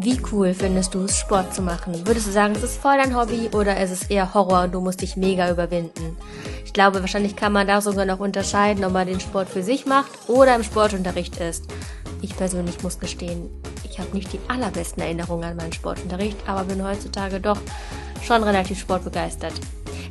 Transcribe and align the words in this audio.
Wie 0.00 0.20
cool 0.32 0.54
findest 0.54 0.94
du 0.94 1.02
es, 1.02 1.18
Sport 1.18 1.54
zu 1.54 1.60
machen? 1.60 2.06
Würdest 2.06 2.26
du 2.26 2.30
sagen, 2.30 2.54
es 2.56 2.62
ist 2.62 2.80
voll 2.80 2.96
dein 2.96 3.16
Hobby 3.16 3.50
oder 3.52 3.80
ist 3.80 3.90
es 3.90 4.04
eher 4.04 4.32
Horror 4.32 4.62
und 4.64 4.72
du 4.72 4.80
musst 4.80 5.02
dich 5.02 5.16
mega 5.16 5.50
überwinden? 5.50 6.16
Ich 6.64 6.72
glaube, 6.72 7.00
wahrscheinlich 7.00 7.36
kann 7.36 7.52
man 7.52 7.66
da 7.66 7.80
sogar 7.80 8.04
noch 8.04 8.20
unterscheiden, 8.20 8.84
ob 8.84 8.92
man 8.92 9.06
den 9.06 9.20
Sport 9.20 9.48
für 9.48 9.62
sich 9.62 9.86
macht 9.86 10.10
oder 10.28 10.54
im 10.54 10.62
Sportunterricht 10.62 11.36
ist. 11.38 11.66
Ich 12.22 12.36
persönlich 12.36 12.82
muss 12.82 12.98
gestehen, 12.98 13.50
ich 13.84 13.98
habe 13.98 14.16
nicht 14.16 14.32
die 14.32 14.40
allerbesten 14.48 15.02
Erinnerungen 15.02 15.44
an 15.44 15.56
meinen 15.56 15.72
Sportunterricht, 15.72 16.36
aber 16.48 16.64
bin 16.64 16.84
heutzutage 16.84 17.40
doch 17.40 17.58
schon 18.22 18.42
relativ 18.42 18.78
sportbegeistert. 18.80 19.54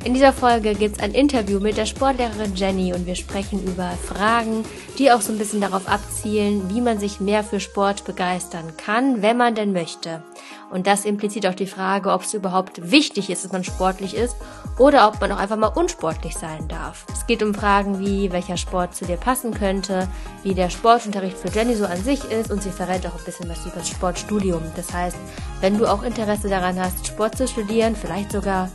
In 0.08 0.14
dieser 0.14 0.32
Folge 0.32 0.74
gibt 0.74 0.96
es 0.96 1.02
ein 1.02 1.12
Interview 1.12 1.60
mit 1.60 1.76
der 1.76 1.84
Sportlehrerin 1.84 2.54
Jenny 2.54 2.94
und 2.94 3.04
wir 3.04 3.14
sprechen 3.14 3.62
über 3.62 3.90
Fragen, 4.02 4.64
die 4.96 5.12
auch 5.12 5.20
so 5.20 5.32
ein 5.32 5.36
bisschen 5.38 5.60
darauf 5.60 5.86
abzielen, 5.86 6.70
wie 6.74 6.80
man 6.80 6.98
sich 6.98 7.20
mehr 7.20 7.44
für 7.44 7.60
Sport 7.60 8.06
begeistern 8.06 8.72
kann, 8.78 9.20
wenn 9.20 9.36
man 9.36 9.54
denn 9.54 9.74
möchte. 9.74 10.22
Und 10.70 10.86
das 10.86 11.04
impliziert 11.04 11.46
auch 11.46 11.54
die 11.54 11.66
Frage, 11.66 12.10
ob 12.10 12.22
es 12.22 12.32
überhaupt 12.32 12.90
wichtig 12.90 13.28
ist, 13.28 13.44
dass 13.44 13.52
man 13.52 13.64
sportlich 13.64 14.16
ist 14.16 14.34
oder 14.78 15.08
ob 15.08 15.20
man 15.20 15.30
auch 15.30 15.38
einfach 15.38 15.58
mal 15.58 15.66
unsportlich 15.66 16.38
sein 16.38 16.66
darf. 16.68 17.04
Es 17.12 17.26
geht 17.26 17.42
um 17.42 17.52
Fragen 17.52 18.00
wie, 18.00 18.32
welcher 18.32 18.56
Sport 18.56 18.94
zu 18.94 19.04
dir 19.04 19.18
passen 19.18 19.52
könnte, 19.52 20.08
wie 20.42 20.54
der 20.54 20.70
Sportunterricht 20.70 21.36
für 21.36 21.50
Jenny 21.50 21.74
so 21.74 21.84
an 21.84 22.02
sich 22.02 22.24
ist 22.30 22.50
und 22.50 22.62
sie 22.62 22.70
verrät 22.70 23.06
auch 23.06 23.18
ein 23.18 23.24
bisschen 23.26 23.50
was 23.50 23.66
über 23.66 23.76
das 23.76 23.90
Sportstudium. 23.90 24.62
Das 24.74 24.90
heißt, 24.90 25.18
wenn 25.60 25.76
du 25.76 25.84
auch 25.84 26.02
Interesse 26.02 26.48
daran 26.48 26.80
hast, 26.80 27.06
Sport 27.06 27.36
zu 27.36 27.46
studieren, 27.46 27.94
vielleicht 27.94 28.32
sogar 28.32 28.70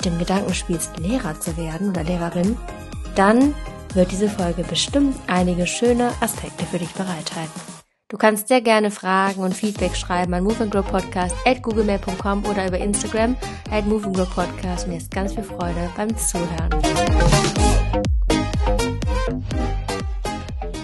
mit 0.00 0.14
dem 0.14 0.18
Gedanken 0.18 0.54
spielst, 0.54 0.98
Lehrer 0.98 1.38
zu 1.38 1.56
werden 1.58 1.90
oder 1.90 2.02
Lehrerin, 2.02 2.56
dann 3.16 3.54
wird 3.92 4.10
diese 4.10 4.30
Folge 4.30 4.62
bestimmt 4.62 5.14
einige 5.26 5.66
schöne 5.66 6.10
Aspekte 6.20 6.64
für 6.64 6.78
dich 6.78 6.92
bereithalten. 6.92 7.60
Du 8.08 8.16
kannst 8.16 8.48
sehr 8.48 8.62
gerne 8.62 8.90
Fragen 8.90 9.42
und 9.42 9.54
Feedback 9.54 9.94
schreiben 9.94 10.32
an 10.32 10.44
moveandgrowpodcast 10.44 11.34
at 11.44 11.62
googlemail.com 11.62 12.46
oder 12.46 12.66
über 12.66 12.78
Instagram 12.78 13.36
at 13.70 13.86
moveandgrowpodcast. 13.86 14.88
Mir 14.88 14.96
ist 14.96 15.10
ganz 15.10 15.34
viel 15.34 15.44
Freude 15.44 15.90
beim 15.96 16.16
Zuhören. 16.16 16.70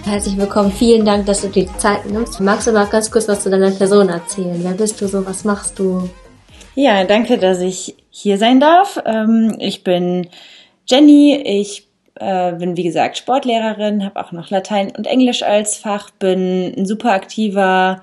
Herzlich 0.05 0.37
willkommen. 0.37 0.71
Vielen 0.71 1.05
Dank, 1.05 1.25
dass 1.25 1.41
du 1.41 1.49
dir 1.49 1.65
die 1.65 1.77
Zeit 1.77 2.05
nimmst. 2.05 2.39
Magst 2.39 2.67
du 2.67 2.71
mal 2.71 2.85
ganz 2.85 3.09
kurz 3.09 3.27
was 3.27 3.41
zu 3.41 3.49
deiner 3.49 3.71
Person 3.71 4.09
erzählen? 4.09 4.59
Wer 4.63 4.73
bist 4.73 5.01
du 5.01 5.07
so? 5.07 5.25
Was 5.25 5.43
machst 5.43 5.79
du? 5.79 6.07
Ja, 6.75 7.03
danke, 7.03 7.39
dass 7.39 7.59
ich 7.59 7.95
hier 8.21 8.37
sein 8.37 8.59
darf. 8.59 9.01
Ähm, 9.05 9.55
ich 9.59 9.83
bin 9.83 10.27
Jenny. 10.87 11.35
Ich 11.35 11.87
äh, 12.19 12.53
bin, 12.53 12.77
wie 12.77 12.83
gesagt, 12.83 13.17
Sportlehrerin, 13.17 14.03
habe 14.03 14.19
auch 14.19 14.31
noch 14.31 14.49
Latein 14.49 14.91
und 14.97 15.05
Englisch 15.05 15.43
als 15.43 15.77
Fach, 15.77 16.09
bin 16.11 16.73
ein 16.75 16.85
super 16.85 17.11
aktiver, 17.11 18.01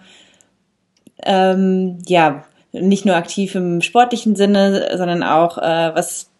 ähm, 1.24 1.98
ja, 2.06 2.44
nicht 2.72 3.04
nur 3.04 3.16
aktiv 3.16 3.54
im 3.54 3.80
sportlichen 3.82 4.36
Sinne, 4.36 4.88
sondern 4.96 5.22
auch 5.22 5.58
äh, 5.58 5.94
was 5.94 6.30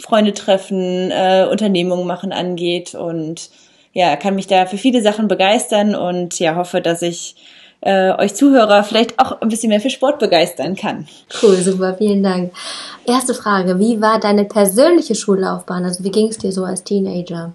Freunde 0.00 0.34
treffen, 0.34 1.10
äh, 1.10 1.46
Unternehmungen 1.50 2.06
machen 2.06 2.32
angeht 2.32 2.94
und 2.94 3.50
ja, 3.92 4.16
kann 4.16 4.34
mich 4.34 4.48
da 4.48 4.66
für 4.66 4.78
viele 4.78 5.02
Sachen 5.02 5.28
begeistern 5.28 5.94
und 5.94 6.38
ja, 6.40 6.56
hoffe, 6.56 6.80
dass 6.80 7.00
ich 7.00 7.36
äh, 7.84 8.12
euch 8.18 8.34
Zuhörer 8.34 8.82
vielleicht 8.82 9.18
auch 9.18 9.40
ein 9.42 9.48
bisschen 9.48 9.68
mehr 9.68 9.80
für 9.80 9.90
Sport 9.90 10.18
begeistern 10.18 10.74
kann. 10.74 11.06
Cool, 11.42 11.56
super, 11.56 11.94
vielen 11.94 12.22
Dank. 12.22 12.52
Erste 13.04 13.34
Frage, 13.34 13.78
wie 13.78 14.00
war 14.00 14.18
deine 14.18 14.46
persönliche 14.46 15.14
Schullaufbahn? 15.14 15.84
Also 15.84 16.02
wie 16.02 16.10
ging 16.10 16.28
es 16.28 16.38
dir 16.38 16.50
so 16.50 16.64
als 16.64 16.82
Teenager? 16.82 17.52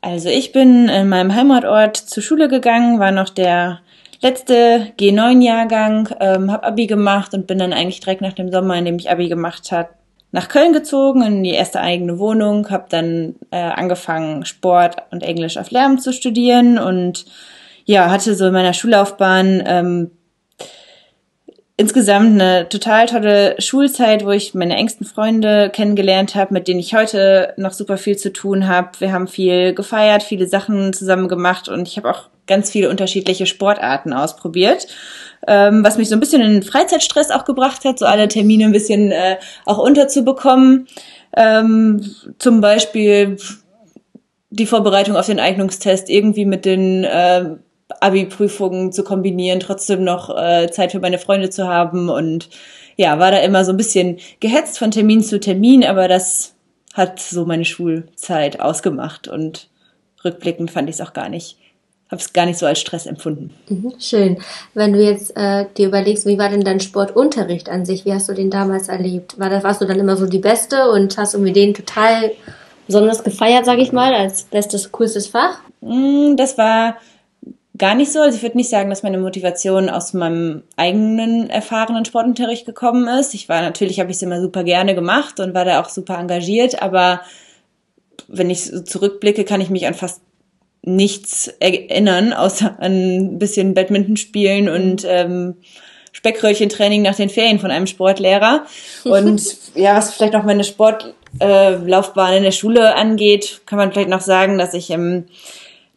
Also 0.00 0.30
ich 0.30 0.52
bin 0.52 0.88
in 0.88 1.10
meinem 1.10 1.34
Heimatort 1.34 1.98
zur 1.98 2.22
Schule 2.22 2.48
gegangen, 2.48 2.98
war 2.98 3.12
noch 3.12 3.28
der 3.28 3.80
letzte 4.22 4.92
G9-Jahrgang, 4.98 6.08
ähm, 6.20 6.50
habe 6.50 6.64
Abi 6.64 6.86
gemacht 6.86 7.34
und 7.34 7.46
bin 7.46 7.58
dann 7.58 7.74
eigentlich 7.74 8.00
direkt 8.00 8.22
nach 8.22 8.32
dem 8.32 8.50
Sommer, 8.50 8.76
in 8.76 8.86
dem 8.86 8.96
ich 8.96 9.10
Abi 9.10 9.28
gemacht 9.28 9.70
habe, 9.70 9.90
nach 10.32 10.48
Köln 10.48 10.72
gezogen 10.72 11.22
in 11.22 11.42
die 11.42 11.50
erste 11.50 11.80
eigene 11.80 12.18
Wohnung, 12.18 12.70
habe 12.70 12.86
dann 12.88 13.34
äh, 13.50 13.58
angefangen 13.58 14.46
Sport 14.46 14.96
und 15.10 15.22
Englisch 15.22 15.58
auf 15.58 15.70
Lärm 15.70 15.98
zu 15.98 16.12
studieren 16.14 16.78
und 16.78 17.26
ja, 17.84 18.10
hatte 18.10 18.34
so 18.34 18.46
in 18.46 18.52
meiner 18.52 18.72
Schullaufbahn 18.72 19.62
ähm, 19.66 20.10
insgesamt 21.80 22.38
eine 22.38 22.68
total 22.68 23.06
tolle 23.06 23.56
Schulzeit, 23.58 24.26
wo 24.26 24.30
ich 24.32 24.52
meine 24.52 24.76
engsten 24.76 25.06
Freunde 25.06 25.70
kennengelernt 25.70 26.34
habe, 26.34 26.52
mit 26.52 26.68
denen 26.68 26.78
ich 26.78 26.94
heute 26.94 27.54
noch 27.56 27.72
super 27.72 27.96
viel 27.96 28.18
zu 28.18 28.34
tun 28.34 28.68
habe. 28.68 28.90
Wir 28.98 29.12
haben 29.12 29.26
viel 29.26 29.72
gefeiert, 29.72 30.22
viele 30.22 30.46
Sachen 30.46 30.92
zusammen 30.92 31.26
gemacht 31.26 31.70
und 31.70 31.88
ich 31.88 31.96
habe 31.96 32.10
auch 32.10 32.28
ganz 32.46 32.70
viele 32.70 32.90
unterschiedliche 32.90 33.46
Sportarten 33.46 34.12
ausprobiert, 34.12 34.88
ähm, 35.46 35.82
was 35.82 35.96
mich 35.96 36.10
so 36.10 36.16
ein 36.16 36.20
bisschen 36.20 36.42
in 36.42 36.62
Freizeitstress 36.62 37.30
auch 37.30 37.46
gebracht 37.46 37.86
hat, 37.86 37.98
so 37.98 38.04
alle 38.04 38.28
Termine 38.28 38.64
ein 38.64 38.72
bisschen 38.72 39.10
äh, 39.10 39.36
auch 39.64 39.78
unterzubekommen. 39.78 40.86
Ähm, 41.34 42.04
zum 42.38 42.60
Beispiel 42.60 43.38
die 44.50 44.66
Vorbereitung 44.66 45.16
auf 45.16 45.26
den 45.26 45.40
Eignungstest 45.40 46.10
irgendwie 46.10 46.44
mit 46.44 46.66
den 46.66 47.04
äh, 47.04 47.56
Abi-Prüfungen 48.00 48.92
zu 48.92 49.04
kombinieren, 49.04 49.60
trotzdem 49.60 50.04
noch 50.04 50.36
äh, 50.36 50.70
Zeit 50.70 50.92
für 50.92 51.00
meine 51.00 51.18
Freunde 51.18 51.50
zu 51.50 51.68
haben 51.68 52.08
und 52.08 52.48
ja, 52.96 53.18
war 53.18 53.30
da 53.30 53.38
immer 53.38 53.64
so 53.64 53.72
ein 53.72 53.76
bisschen 53.76 54.18
gehetzt 54.40 54.78
von 54.78 54.90
Termin 54.90 55.22
zu 55.22 55.40
Termin, 55.40 55.84
aber 55.84 56.06
das 56.06 56.54
hat 56.94 57.20
so 57.20 57.46
meine 57.46 57.64
Schulzeit 57.64 58.60
ausgemacht 58.60 59.28
und 59.28 59.68
rückblickend 60.24 60.70
fand 60.70 60.88
ich 60.88 60.96
es 60.96 61.00
auch 61.00 61.12
gar 61.12 61.28
nicht, 61.28 61.56
habe 62.10 62.20
es 62.20 62.32
gar 62.32 62.46
nicht 62.46 62.58
so 62.58 62.66
als 62.66 62.80
Stress 62.80 63.06
empfunden. 63.06 63.54
Mhm, 63.68 63.94
schön. 63.98 64.38
Wenn 64.74 64.92
du 64.92 65.02
jetzt 65.02 65.36
äh, 65.36 65.66
dir 65.76 65.88
überlegst, 65.88 66.26
wie 66.26 66.38
war 66.38 66.48
denn 66.48 66.64
dein 66.64 66.80
Sportunterricht 66.80 67.68
an 67.68 67.86
sich? 67.86 68.04
Wie 68.04 68.12
hast 68.12 68.28
du 68.28 68.34
den 68.34 68.50
damals 68.50 68.88
erlebt? 68.88 69.38
War 69.38 69.48
das, 69.48 69.64
warst 69.64 69.80
du 69.80 69.86
dann 69.86 69.98
immer 69.98 70.16
so 70.16 70.26
die 70.26 70.38
Beste 70.38 70.90
und 70.90 71.16
hast 71.16 71.34
irgendwie 71.34 71.52
den 71.52 71.74
total 71.74 72.32
besonders 72.86 73.22
gefeiert, 73.22 73.64
sag 73.64 73.78
ich 73.78 73.92
mal, 73.92 74.12
als 74.12 74.42
bestes, 74.42 74.90
coolstes 74.90 75.28
Fach? 75.28 75.60
Mm, 75.80 76.36
das 76.36 76.58
war 76.58 76.96
gar 77.80 77.96
nicht 77.96 78.12
so. 78.12 78.20
Also 78.20 78.36
ich 78.36 78.42
würde 78.42 78.58
nicht 78.58 78.70
sagen, 78.70 78.90
dass 78.90 79.02
meine 79.02 79.18
Motivation 79.18 79.88
aus 79.88 80.12
meinem 80.12 80.62
eigenen 80.76 81.50
erfahrenen 81.50 82.04
Sportunterricht 82.04 82.66
gekommen 82.66 83.08
ist. 83.18 83.34
Ich 83.34 83.48
war 83.48 83.62
natürlich, 83.62 83.98
habe 83.98 84.10
ich 84.10 84.18
es 84.18 84.22
immer 84.22 84.40
super 84.40 84.62
gerne 84.62 84.94
gemacht 84.94 85.40
und 85.40 85.54
war 85.54 85.64
da 85.64 85.80
auch 85.80 85.88
super 85.88 86.18
engagiert, 86.18 86.80
aber 86.80 87.22
wenn 88.28 88.50
ich 88.50 88.66
so 88.66 88.82
zurückblicke, 88.82 89.44
kann 89.44 89.60
ich 89.60 89.70
mich 89.70 89.86
an 89.86 89.94
fast 89.94 90.20
nichts 90.82 91.48
erinnern, 91.58 92.32
außer 92.32 92.76
an 92.78 92.92
ein 92.92 93.38
bisschen 93.38 93.74
Badminton 93.74 94.16
spielen 94.16 94.68
und 94.68 95.04
ähm, 95.06 95.56
Speckröllchen-Training 96.12 97.02
nach 97.02 97.16
den 97.16 97.30
Ferien 97.30 97.58
von 97.58 97.70
einem 97.70 97.86
Sportlehrer. 97.86 98.66
Und 99.04 99.56
ja, 99.74 99.96
was 99.96 100.14
vielleicht 100.14 100.32
noch 100.34 100.44
meine 100.44 100.64
Sportlaufbahn 100.64 102.32
äh, 102.32 102.36
in 102.36 102.42
der 102.42 102.52
Schule 102.52 102.94
angeht, 102.94 103.62
kann 103.66 103.78
man 103.78 103.90
vielleicht 103.90 104.10
noch 104.10 104.20
sagen, 104.20 104.58
dass 104.58 104.74
ich 104.74 104.90
im 104.90 105.26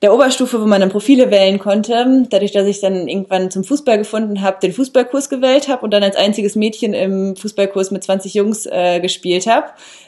der 0.03 0.14
Oberstufe, 0.14 0.62
wo 0.62 0.66
man 0.66 0.81
dann 0.81 0.90
Profile 0.90 1.31
wählen 1.31 1.59
konnte, 1.59 2.25
dadurch, 2.30 2.52
dass 2.52 2.68
ich 2.68 2.81
dann 2.81 3.08
irgendwann 3.08 3.50
zum 3.50 3.64
Fußball 3.64 3.97
gefunden 3.97 4.41
habe, 4.41 4.58
den 4.62 4.74
Fußballkurs 4.74 5.30
gewählt 5.30 5.69
habe 5.69 5.84
und 5.86 5.91
dann 5.91 6.03
als 6.03 6.18
einziges 6.18 6.56
Mädchen 6.56 6.94
im 6.94 7.38
Fußballkurs 7.38 7.90
mit 7.90 8.03
20 8.03 8.34
Jungs 8.34 8.66
äh, 8.66 9.00
gespielt 9.00 9.47
habe, 9.47 9.68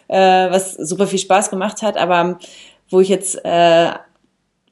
äh, 0.09 0.51
was 0.51 0.73
super 0.73 1.07
viel 1.07 1.19
Spaß 1.19 1.50
gemacht 1.50 1.81
hat, 1.81 1.95
aber 1.95 2.39
wo 2.89 3.00
ich 3.00 3.07
jetzt 3.07 3.39
äh, 3.45 3.91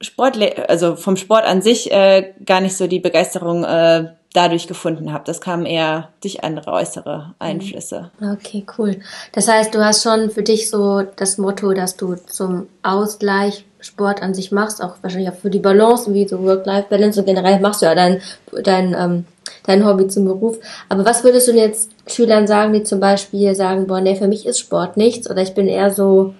Sport, 0.02 0.38
also 0.68 0.94
vom 0.94 1.16
Sport 1.16 1.44
an 1.44 1.62
sich 1.62 1.90
äh, 1.90 2.34
gar 2.44 2.60
nicht 2.60 2.76
so 2.76 2.86
die 2.86 3.00
Begeisterung 3.00 3.64
äh, 3.64 4.10
dadurch 4.34 4.66
gefunden 4.66 5.12
habe. 5.14 5.24
Das 5.24 5.40
kam 5.40 5.64
eher 5.64 6.10
durch 6.20 6.44
andere 6.44 6.72
äußere 6.72 7.34
Einflüsse. 7.38 8.10
Okay, 8.20 8.66
cool. 8.76 9.00
Das 9.32 9.48
heißt, 9.48 9.74
du 9.74 9.82
hast 9.82 10.02
schon 10.02 10.28
für 10.28 10.42
dich 10.42 10.68
so 10.68 11.02
das 11.16 11.38
Motto, 11.38 11.72
dass 11.72 11.96
du 11.96 12.16
zum 12.16 12.66
Ausgleich 12.82 13.64
Sport 13.84 14.22
an 14.22 14.32
sich 14.32 14.50
machst, 14.50 14.82
auch 14.82 14.96
wahrscheinlich 15.02 15.30
auch 15.30 15.36
für 15.36 15.50
die 15.50 15.58
Balance, 15.58 16.12
wie 16.14 16.26
so 16.26 16.42
Work-Life-Balance 16.42 17.20
und 17.20 17.26
generell 17.26 17.60
machst 17.60 17.82
du 17.82 17.86
ja 17.86 17.94
dein, 17.94 18.22
dein, 18.62 18.96
ähm, 18.98 19.24
dein 19.66 19.86
Hobby 19.86 20.08
zum 20.08 20.24
Beruf. 20.24 20.58
Aber 20.88 21.04
was 21.04 21.22
würdest 21.22 21.48
du 21.48 21.52
jetzt 21.52 21.90
Schülern 22.06 22.46
sagen, 22.46 22.72
die 22.72 22.82
zum 22.82 22.98
Beispiel 22.98 23.54
sagen, 23.54 23.86
boah, 23.86 24.00
nee, 24.00 24.16
für 24.16 24.26
mich 24.26 24.46
ist 24.46 24.58
Sport 24.58 24.96
nichts 24.96 25.30
oder 25.30 25.42
ich 25.42 25.54
bin 25.54 25.68
eher 25.68 25.90
so, 25.90 26.34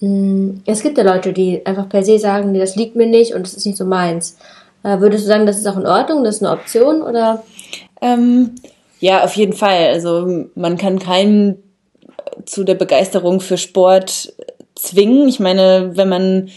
mh, 0.00 0.08
hm, 0.08 0.62
es 0.64 0.82
gibt 0.82 0.96
ja 0.96 1.04
Leute, 1.04 1.34
die 1.34 1.64
einfach 1.66 1.88
per 1.88 2.02
se 2.02 2.18
sagen, 2.18 2.52
nee, 2.52 2.58
das 2.58 2.74
liegt 2.74 2.96
mir 2.96 3.06
nicht 3.06 3.34
und 3.34 3.46
das 3.46 3.52
ist 3.52 3.66
nicht 3.66 3.78
so 3.78 3.84
meins. 3.84 4.38
Äh, 4.82 4.98
würdest 5.00 5.24
du 5.24 5.28
sagen, 5.28 5.46
das 5.46 5.58
ist 5.58 5.66
auch 5.66 5.76
in 5.76 5.86
Ordnung, 5.86 6.24
das 6.24 6.36
ist 6.36 6.42
eine 6.42 6.52
Option 6.52 7.02
oder? 7.02 7.42
Ähm, 8.00 8.54
ja, 8.98 9.24
auf 9.24 9.36
jeden 9.36 9.52
Fall. 9.52 9.88
Also 9.88 10.46
man 10.54 10.78
kann 10.78 10.98
keinen 10.98 11.62
zu 12.46 12.64
der 12.64 12.74
Begeisterung 12.74 13.40
für 13.40 13.58
Sport 13.58 14.32
zwingen. 14.82 15.28
Ich 15.28 15.40
meine, 15.40 15.92
wenn 15.94 16.08
man 16.08 16.50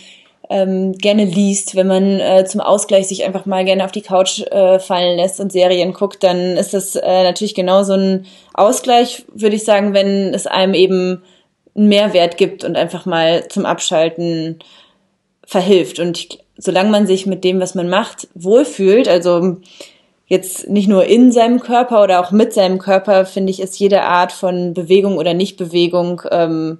ähm, 0.49 0.93
gerne 0.93 1.25
liest, 1.25 1.75
wenn 1.75 1.87
man 1.87 2.19
äh, 2.19 2.45
zum 2.45 2.61
Ausgleich 2.61 3.07
sich 3.07 3.23
einfach 3.23 3.45
mal 3.45 3.65
gerne 3.65 3.85
auf 3.85 3.91
die 3.91 4.01
Couch 4.01 4.41
äh, 4.41 4.79
fallen 4.79 5.17
lässt 5.17 5.39
und 5.39 5.51
Serien 5.51 5.93
guckt, 5.93 6.23
dann 6.23 6.57
ist 6.57 6.73
das 6.73 6.95
äh, 6.95 7.23
natürlich 7.23 7.55
genau 7.55 7.83
so 7.83 7.93
ein 7.93 8.25
Ausgleich, 8.53 9.25
würde 9.33 9.55
ich 9.55 9.63
sagen, 9.63 9.93
wenn 9.93 10.33
es 10.33 10.47
einem 10.47 10.73
eben 10.73 11.23
einen 11.75 11.87
Mehrwert 11.87 12.37
gibt 12.37 12.63
und 12.63 12.77
einfach 12.77 13.05
mal 13.05 13.47
zum 13.47 13.65
Abschalten 13.65 14.59
verhilft. 15.45 15.99
Und 15.99 16.17
ich, 16.17 16.39
solange 16.57 16.89
man 16.89 17.07
sich 17.07 17.25
mit 17.25 17.43
dem, 17.43 17.59
was 17.59 17.75
man 17.75 17.89
macht, 17.89 18.27
wohlfühlt, 18.33 19.07
also 19.07 19.57
jetzt 20.27 20.69
nicht 20.69 20.87
nur 20.87 21.05
in 21.05 21.31
seinem 21.31 21.59
Körper 21.59 22.03
oder 22.03 22.19
auch 22.19 22.31
mit 22.31 22.53
seinem 22.53 22.79
Körper, 22.79 23.25
finde 23.25 23.51
ich, 23.51 23.59
ist 23.59 23.77
jede 23.79 24.03
Art 24.03 24.31
von 24.31 24.73
Bewegung 24.73 25.17
oder 25.17 25.33
Nichtbewegung 25.33 26.21
ähm, 26.31 26.79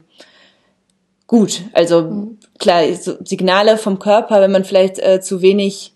gut. 1.28 1.62
Also 1.74 2.04
mhm. 2.04 2.38
klar, 2.60 2.84
so 2.94 3.14
Signale 3.24 3.78
vom 3.78 4.00
Körper, 4.00 4.42
wenn 4.42 4.52
man 4.52 4.66
vielleicht 4.66 5.00
äh, 5.00 5.22
zu 5.22 5.42
wenig 5.42 5.94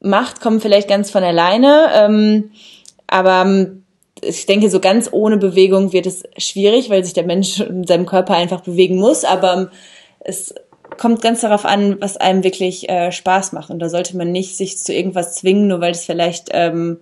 macht, 0.00 0.40
kommen 0.40 0.60
vielleicht 0.60 0.88
ganz 0.88 1.10
von 1.10 1.24
alleine. 1.24 1.88
Ähm, 1.94 2.50
aber 3.06 3.42
ähm, 3.42 3.84
ich 4.22 4.46
denke, 4.46 4.70
so 4.70 4.80
ganz 4.80 5.08
ohne 5.12 5.36
Bewegung 5.36 5.92
wird 5.92 6.06
es 6.06 6.22
schwierig, 6.38 6.90
weil 6.90 7.04
sich 7.04 7.14
der 7.14 7.24
Mensch 7.24 7.60
in 7.60 7.86
seinem 7.86 8.06
Körper 8.06 8.34
einfach 8.34 8.60
bewegen 8.60 8.96
muss. 8.96 9.24
Aber 9.24 9.54
ähm, 9.54 9.68
es 10.20 10.54
kommt 10.98 11.22
ganz 11.22 11.40
darauf 11.40 11.64
an, 11.64 12.00
was 12.00 12.16
einem 12.16 12.44
wirklich 12.44 12.88
äh, 12.88 13.12
Spaß 13.12 13.52
macht. 13.52 13.70
Und 13.70 13.80
da 13.80 13.88
sollte 13.88 14.16
man 14.16 14.32
nicht 14.32 14.56
sich 14.56 14.78
zu 14.78 14.92
irgendwas 14.92 15.34
zwingen, 15.34 15.66
nur 15.66 15.80
weil 15.80 15.92
es 15.92 16.04
vielleicht 16.04 16.48
ähm, 16.52 16.98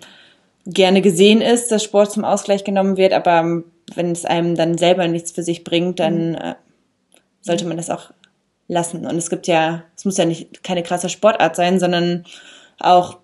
gerne 0.67 1.03
gesehen 1.03 1.41
ist, 1.41 1.71
dass 1.71 1.85
Sport 1.85 2.13
zum 2.13 2.25
Ausgleich 2.25 2.65
genommen 2.65 2.97
wird. 2.97 3.13
Aber 3.13 3.41
ähm, 3.41 3.65
wenn 3.95 4.13
es 4.13 4.25
einem 4.25 4.55
dann 4.55 4.79
selber 4.79 5.07
nichts 5.09 5.33
für 5.33 5.43
sich 5.43 5.65
bringt, 5.65 6.01
dann 6.01 6.31
mhm. 6.31 6.37
äh, 6.37 6.55
sollte 7.43 7.67
man 7.67 7.77
das 7.77 7.91
auch 7.91 8.11
lassen. 8.69 9.07
Und 9.07 9.17
es 9.17 9.31
gibt 9.31 9.47
ja, 9.47 9.85
es 9.97 10.05
muss 10.05 10.17
ja 10.17 10.25
nicht 10.25 10.65
keine 10.65 10.83
krasse 10.83 11.09
Sportart 11.09 11.57
sein, 11.57 11.79
sondern 11.79 12.25
auch 12.79 13.19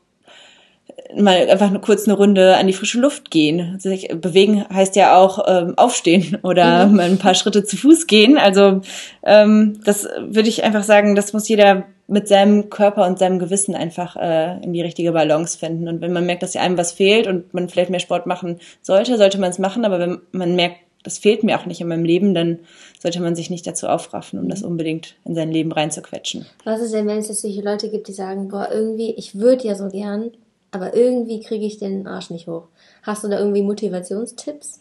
mal 1.17 1.49
einfach 1.49 1.71
nur 1.71 1.81
kurz 1.81 2.07
eine 2.07 2.17
Runde 2.17 2.57
an 2.57 2.67
die 2.67 2.73
frische 2.73 3.01
Luft 3.01 3.31
gehen. 3.31 3.79
Sich 3.79 4.09
bewegen 4.09 4.65
heißt 4.73 4.97
ja 4.97 5.17
auch 5.17 5.45
ähm, 5.47 5.75
aufstehen 5.77 6.39
oder 6.43 6.87
mhm. 6.87 6.97
mal 6.97 7.07
ein 7.07 7.19
paar 7.19 7.35
Schritte 7.35 7.65
zu 7.65 7.77
Fuß 7.77 8.07
gehen. 8.07 8.37
Also 8.37 8.83
ähm, 9.25 9.81
das 9.85 10.09
würde 10.21 10.49
ich 10.49 10.65
einfach 10.65 10.83
sagen, 10.83 11.15
das 11.15 11.33
muss 11.33 11.49
jeder 11.49 11.85
mit 12.11 12.27
seinem 12.27 12.71
Körper 12.71 13.07
und 13.07 13.19
seinem 13.19 13.39
Gewissen 13.39 13.75
einfach 13.75 14.17
äh, 14.17 14.63
in 14.63 14.73
die 14.73 14.81
richtige 14.81 15.13
Balance 15.13 15.59
finden. 15.59 15.89
Und 15.89 16.01
wenn 16.01 16.13
man 16.13 16.25
merkt, 16.25 16.43
dass 16.43 16.57
einem 16.57 16.79
was 16.79 16.93
fehlt 16.93 17.27
und 17.27 17.53
man 17.53 17.69
vielleicht 17.69 17.91
mehr 17.91 18.01
Sport 18.01 18.27
machen 18.27 18.61
sollte, 18.81 19.19
sollte 19.19 19.39
man 19.39 19.51
es 19.51 19.59
machen. 19.59 19.85
Aber 19.85 19.99
wenn 19.99 20.19
man 20.33 20.57
merkt, 20.57 20.79
das 21.05 21.19
fehlt 21.19 21.43
mir 21.43 21.59
auch 21.59 21.67
nicht 21.67 21.81
in 21.81 21.89
meinem 21.89 22.05
Leben, 22.05 22.35
dann 22.35 22.59
sollte 23.01 23.21
man 23.21 23.35
sich 23.35 23.51
nicht 23.51 23.67
dazu 23.67 23.87
aufraffen, 23.87 24.39
um 24.39 24.49
das 24.49 24.63
unbedingt 24.63 25.17
in 25.25 25.35
sein 25.35 25.51
Leben 25.51 25.73
reinzuquetschen. 25.73 26.47
Was 26.65 26.81
ist 26.81 26.93
denn, 26.93 27.07
wenn 27.07 27.19
es 27.19 27.29
jetzt 27.29 27.43
solche 27.43 27.63
Leute 27.63 27.91
gibt, 27.91 28.09
die 28.09 28.13
sagen, 28.13 28.49
boah, 28.49 28.69
irgendwie, 28.71 29.15
ich 29.15 29.39
würde 29.39 29.69
ja 29.69 29.75
so 29.75 29.89
gern, 29.89 30.33
aber 30.71 30.95
irgendwie 30.95 31.41
kriege 31.41 31.65
ich 31.65 31.79
den 31.79 32.07
Arsch 32.07 32.31
nicht 32.31 32.47
hoch. 32.47 32.65
Hast 33.03 33.25
du 33.25 33.29
da 33.29 33.39
irgendwie 33.39 33.63
Motivationstipps? 33.63 34.81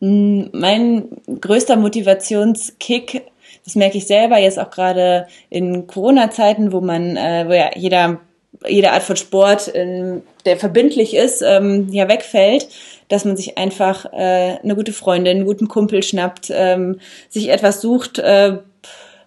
Mm, 0.00 0.44
mein 0.52 1.08
größter 1.40 1.76
Motivationskick, 1.76 3.22
das 3.64 3.76
merke 3.76 3.98
ich 3.98 4.06
selber 4.06 4.38
jetzt 4.38 4.58
auch 4.58 4.70
gerade 4.70 5.26
in 5.48 5.86
Corona-Zeiten, 5.86 6.72
wo 6.72 6.80
man, 6.80 7.16
äh, 7.16 7.44
wo 7.46 7.52
ja 7.52 7.70
jeder 7.76 8.20
jede 8.66 8.92
Art 8.92 9.02
von 9.02 9.16
Sport, 9.16 9.70
ähm, 9.74 10.22
der 10.44 10.56
verbindlich 10.56 11.14
ist, 11.14 11.42
ähm, 11.42 11.88
ja 11.90 12.08
wegfällt, 12.08 12.68
dass 13.12 13.26
man 13.26 13.36
sich 13.36 13.58
einfach 13.58 14.06
äh, 14.06 14.56
eine 14.62 14.74
gute 14.74 14.94
Freundin, 14.94 15.36
einen 15.36 15.46
guten 15.46 15.68
Kumpel 15.68 16.02
schnappt, 16.02 16.50
ähm, 16.50 16.98
sich 17.28 17.50
etwas 17.50 17.82
sucht, 17.82 18.18
äh, 18.18 18.56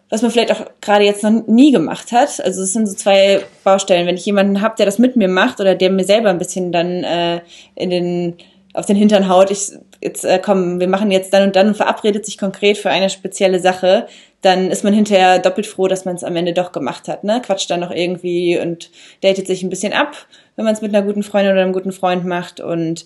was 0.09 0.23
man 0.23 0.31
vielleicht 0.31 0.51
auch 0.51 0.65
gerade 0.81 1.05
jetzt 1.05 1.21
noch 1.21 1.45
nie 1.45 1.71
gemacht 1.71 2.11
hat. 2.11 2.43
Also 2.43 2.63
es 2.63 2.73
sind 2.73 2.87
so 2.87 2.95
zwei 2.95 3.41
Baustellen. 3.63 4.07
Wenn 4.07 4.15
ich 4.15 4.25
jemanden 4.25 4.61
habe, 4.61 4.73
der 4.75 4.87
das 4.87 4.97
mit 4.97 5.15
mir 5.15 5.27
macht 5.27 5.59
oder 5.59 5.75
der 5.75 5.91
mir 5.91 6.03
selber 6.03 6.31
ein 6.31 6.39
bisschen 6.39 6.71
dann 6.71 7.03
äh, 7.03 7.41
in 7.75 7.91
den 7.91 8.37
auf 8.73 8.87
den 8.87 8.95
Hintern 8.95 9.29
haut, 9.29 9.51
ich 9.51 9.71
jetzt 10.01 10.25
äh, 10.25 10.39
komm, 10.43 10.79
wir 10.79 10.87
machen 10.87 11.11
jetzt 11.11 11.31
dann 11.31 11.43
und 11.43 11.55
dann 11.55 11.67
und 11.67 11.77
verabredet 11.77 12.25
sich 12.25 12.39
konkret 12.39 12.79
für 12.79 12.89
eine 12.89 13.11
spezielle 13.11 13.59
Sache, 13.59 14.07
dann 14.41 14.71
ist 14.71 14.83
man 14.83 14.93
hinterher 14.93 15.37
doppelt 15.37 15.67
froh, 15.67 15.87
dass 15.87 16.05
man 16.05 16.15
es 16.15 16.23
am 16.23 16.35
Ende 16.35 16.53
doch 16.53 16.71
gemacht 16.71 17.07
hat. 17.07 17.23
Ne? 17.23 17.39
Quatscht 17.39 17.69
dann 17.69 17.79
noch 17.81 17.91
irgendwie 17.91 18.59
und 18.59 18.89
datet 19.21 19.45
sich 19.45 19.61
ein 19.61 19.69
bisschen 19.69 19.93
ab, 19.93 20.17
wenn 20.55 20.65
man 20.65 20.73
es 20.73 20.81
mit 20.81 20.93
einer 20.93 21.05
guten 21.05 21.23
Freundin 21.23 21.53
oder 21.53 21.61
einem 21.61 21.73
guten 21.73 21.91
Freund 21.91 22.25
macht 22.25 22.59
und 22.59 23.05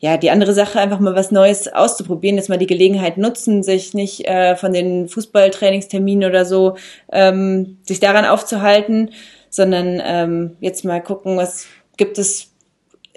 ja, 0.00 0.16
die 0.16 0.30
andere 0.30 0.52
Sache, 0.52 0.78
einfach 0.78 1.00
mal 1.00 1.16
was 1.16 1.30
Neues 1.32 1.72
auszuprobieren, 1.72 2.36
jetzt 2.36 2.48
mal 2.48 2.58
die 2.58 2.66
Gelegenheit 2.66 3.18
nutzen, 3.18 3.62
sich 3.62 3.94
nicht 3.94 4.26
äh, 4.26 4.54
von 4.54 4.72
den 4.72 5.08
Fußballtrainingsterminen 5.08 6.28
oder 6.28 6.44
so, 6.44 6.76
ähm, 7.12 7.78
sich 7.82 7.98
daran 7.98 8.24
aufzuhalten, 8.24 9.10
sondern 9.50 10.00
ähm, 10.04 10.56
jetzt 10.60 10.84
mal 10.84 11.02
gucken, 11.02 11.36
was 11.36 11.66
gibt 11.96 12.18
es 12.18 12.52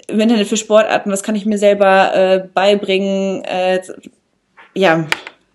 im 0.08 0.18
Internet 0.18 0.48
für 0.48 0.56
Sportarten, 0.56 1.12
was 1.12 1.22
kann 1.22 1.36
ich 1.36 1.46
mir 1.46 1.58
selber 1.58 2.14
äh, 2.14 2.48
beibringen. 2.52 3.44
Äh, 3.44 3.80
ja, 4.74 5.06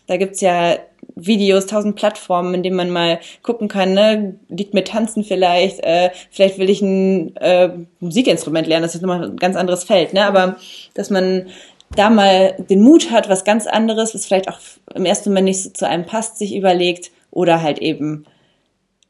da 0.08 0.18
gibt's 0.18 0.40
ja 0.40 0.78
Videos, 1.26 1.66
tausend 1.66 1.96
Plattformen, 1.96 2.54
in 2.54 2.64
denen 2.64 2.76
man 2.76 2.90
mal 2.90 3.20
gucken 3.44 3.68
kann, 3.68 3.94
ne, 3.94 4.36
liegt 4.50 4.74
mir 4.74 4.84
Tanzen 4.84 5.24
vielleicht, 5.24 5.80
äh, 5.84 6.12
vielleicht 6.30 6.58
will 6.58 6.70
ich 6.70 6.82
ein 6.82 7.36
äh, 7.38 7.70
Musikinstrument 8.00 8.68
lernen, 8.68 8.84
das 8.84 8.96
ist 8.96 9.02
nochmal 9.02 9.24
ein 9.24 9.38
ganz 9.38 9.56
anderes 9.56 9.84
Feld, 9.84 10.14
ne? 10.14 10.26
Aber 10.26 10.58
dass 10.94 11.10
man 11.10 11.48
da 11.96 12.10
mal 12.10 12.56
den 12.70 12.82
Mut 12.82 13.12
hat, 13.12 13.30
was 13.30 13.46
ganz 13.46 13.66
anderes, 13.66 14.14
was 14.14 14.26
vielleicht 14.26 14.50
auch 14.50 14.60
im 14.94 15.06
ersten 15.06 15.30
Moment 15.30 15.46
nicht 15.46 15.64
so 15.64 15.70
zu 15.70 15.88
einem 15.88 16.06
passt, 16.06 16.38
sich 16.38 16.56
überlegt 16.56 17.12
oder 17.32 17.62
halt 17.62 17.80
eben 17.80 18.26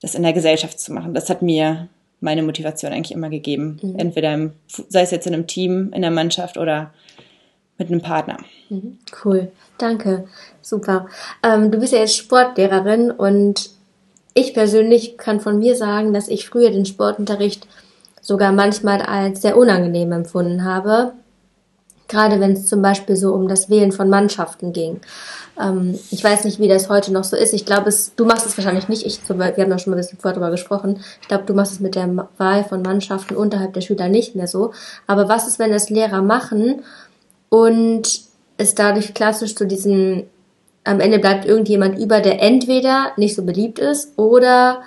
das 0.02 0.16
in 0.16 0.24
der 0.24 0.34
Gesellschaft 0.34 0.80
zu 0.80 0.94
machen. 0.94 1.14
Das 1.14 1.30
hat 1.30 1.42
mir 1.42 1.90
meine 2.20 2.44
Motivation 2.44 2.92
eigentlich 2.92 3.12
immer 3.12 3.30
gegeben. 3.30 3.80
Mhm. 3.82 4.00
Entweder 4.00 4.34
im, 4.34 4.54
sei 4.68 5.02
es 5.02 5.12
jetzt 5.12 5.28
in 5.28 5.34
einem 5.34 5.48
Team, 5.48 5.92
in 5.94 6.02
der 6.02 6.12
Mannschaft 6.12 6.58
oder 6.58 6.94
mit 7.78 7.90
einem 7.90 8.02
Partner. 8.02 8.38
Mhm. 8.70 8.98
Cool, 9.24 9.52
danke, 9.78 10.28
super. 10.62 11.08
Ähm, 11.44 11.72
du 11.72 11.80
bist 11.80 11.94
ja 11.94 12.00
jetzt 12.00 12.18
Sportlehrerin 12.18 13.12
und 13.12 13.70
ich 14.34 14.54
persönlich 14.54 15.18
kann 15.18 15.40
von 15.40 15.60
mir 15.60 15.76
sagen, 15.76 16.14
dass 16.14 16.28
ich 16.28 16.48
früher 16.48 16.70
den 16.70 16.86
Sportunterricht 16.86 17.68
sogar 18.22 18.52
manchmal 18.52 19.02
als 19.02 19.42
sehr 19.42 19.58
unangenehm 19.58 20.12
empfunden 20.12 20.64
habe. 20.64 21.14
Gerade 22.08 22.40
wenn 22.40 22.52
es 22.52 22.68
zum 22.68 22.82
Beispiel 22.82 23.16
so 23.16 23.34
um 23.34 23.48
das 23.48 23.70
Wählen 23.70 23.92
von 23.92 24.10
Mannschaften 24.10 24.74
ging. 24.74 25.02
Ähm, 25.60 25.98
ich 26.12 26.24
weiß 26.24 26.46
nicht, 26.46 26.60
wie 26.60 26.68
das 26.68 26.90
heute 26.90 27.12
noch 27.12 27.24
so 27.24 27.36
ist. 27.36 27.54
Ich 27.54 27.66
glaube, 27.66 27.90
du 28.16 28.26
machst 28.26 28.46
es 28.46 28.58
wahrscheinlich 28.58 28.88
nicht. 28.88 29.06
Ich, 29.06 29.28
wir 29.28 29.46
haben 29.46 29.72
ja 29.72 29.80
schon 29.80 29.92
mal 29.92 29.98
ein 29.98 30.02
bisschen 30.02 30.20
vorher 30.20 30.40
darüber 30.40 30.52
gesprochen. 30.52 31.02
Ich 31.22 31.28
glaube, 31.28 31.46
du 31.46 31.54
machst 31.54 31.74
es 31.74 31.80
mit 31.80 31.96
der 31.96 32.28
Wahl 32.38 32.64
von 32.64 32.82
Mannschaften 32.82 33.36
unterhalb 33.36 33.74
der 33.74 33.82
Schüler 33.82 34.08
nicht 34.08 34.36
mehr 34.36 34.48
so. 34.48 34.72
Aber 35.08 35.28
was 35.30 35.48
ist, 35.48 35.58
wenn 35.58 35.72
das 35.72 35.90
Lehrer 35.90 36.22
machen 36.22 36.84
und 37.50 38.22
es 38.58 38.76
dadurch 38.76 39.14
klassisch 39.14 39.56
zu 39.56 39.66
diesen, 39.66 40.24
am 40.84 41.00
Ende 41.00 41.20
bleibt 41.20 41.46
irgendjemand 41.46 42.00
über, 42.00 42.22
der 42.22 42.42
entweder 42.42 43.12
nicht 43.18 43.36
so 43.36 43.44
beliebt 43.44 43.80
ist 43.80 44.18
oder 44.18 44.82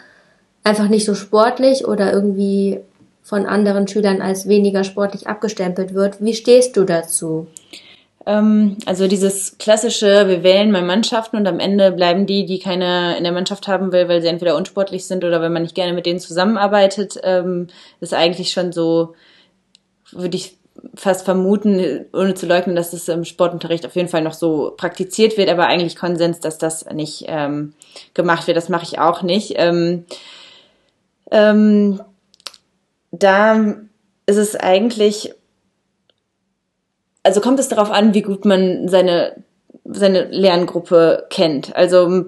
einfach 0.64 0.88
nicht 0.88 1.04
so 1.04 1.14
sportlich 1.14 1.86
oder 1.86 2.12
irgendwie 2.12 2.80
von 3.23 3.46
anderen 3.46 3.87
Schülern 3.87 4.20
als 4.20 4.49
weniger 4.49 4.85
sportlich 4.85 5.28
abgestempelt 5.28 5.94
wird. 5.94 6.23
Wie 6.23 6.35
stehst 6.35 6.76
du 6.76 6.85
dazu? 6.85 7.46
Ähm, 8.26 8.76
also 8.87 9.08
dieses 9.08 9.56
klassische, 9.58 10.28
wir 10.28 10.42
wählen 10.42 10.70
mal 10.70 10.82
Mannschaften 10.82 11.37
und 11.37 11.46
am 11.46 11.58
Ende 11.58 11.92
bleiben 11.92 12.26
die, 12.26 12.44
die 12.44 12.58
keine 12.58 13.16
in 13.16 13.25
der 13.25 13.32
Mannschaft 13.32 13.68
haben 13.68 13.92
will, 13.92 14.08
weil 14.08 14.20
sie 14.20 14.28
entweder 14.28 14.56
unsportlich 14.56 15.06
sind 15.06 15.25
oder 15.25 15.40
wenn 15.40 15.52
man 15.52 15.62
nicht 15.62 15.75
gerne 15.75 15.92
mit 15.92 16.06
denen 16.06 16.20
zusammenarbeitet, 16.20 17.18
ähm, 17.23 17.68
ist 18.00 18.12
eigentlich 18.12 18.50
schon 18.50 18.73
so, 18.73 19.14
würde 20.12 20.37
ich 20.37 20.60
fast 20.94 21.25
vermuten, 21.25 22.06
ohne 22.12 22.34
zu 22.34 22.46
leugnen, 22.46 22.76
dass 22.76 22.90
das 22.90 23.08
im 23.08 23.25
Sportunterricht 23.25 23.87
auf 23.87 23.96
jeden 23.96 24.08
Fall 24.08 24.22
noch 24.22 24.34
so 24.34 24.75
praktiziert 24.76 25.37
wird, 25.37 25.49
aber 25.49 25.66
eigentlich 25.66 25.96
Konsens, 25.96 26.40
dass 26.40 26.58
das 26.58 26.87
nicht 26.87 27.25
ähm, 27.28 27.75
gemacht 28.14 28.46
wird. 28.46 28.56
Das 28.56 28.68
mache 28.68 28.84
ich 28.84 28.99
auch 28.99 29.22
nicht. 29.22 29.54
Ähm, 29.56 30.04
ähm, 31.30 32.00
da 33.10 33.75
ist 34.26 34.37
es 34.37 34.56
eigentlich, 34.56 35.34
also 37.22 37.40
kommt 37.40 37.60
es 37.60 37.68
darauf 37.68 37.90
an, 37.90 38.14
wie 38.14 38.22
gut 38.22 38.44
man 38.44 38.88
seine 38.88 39.42
seine 39.84 40.25
Lerngruppe 40.25 41.26
kennt. 41.30 41.75
Also 41.75 42.26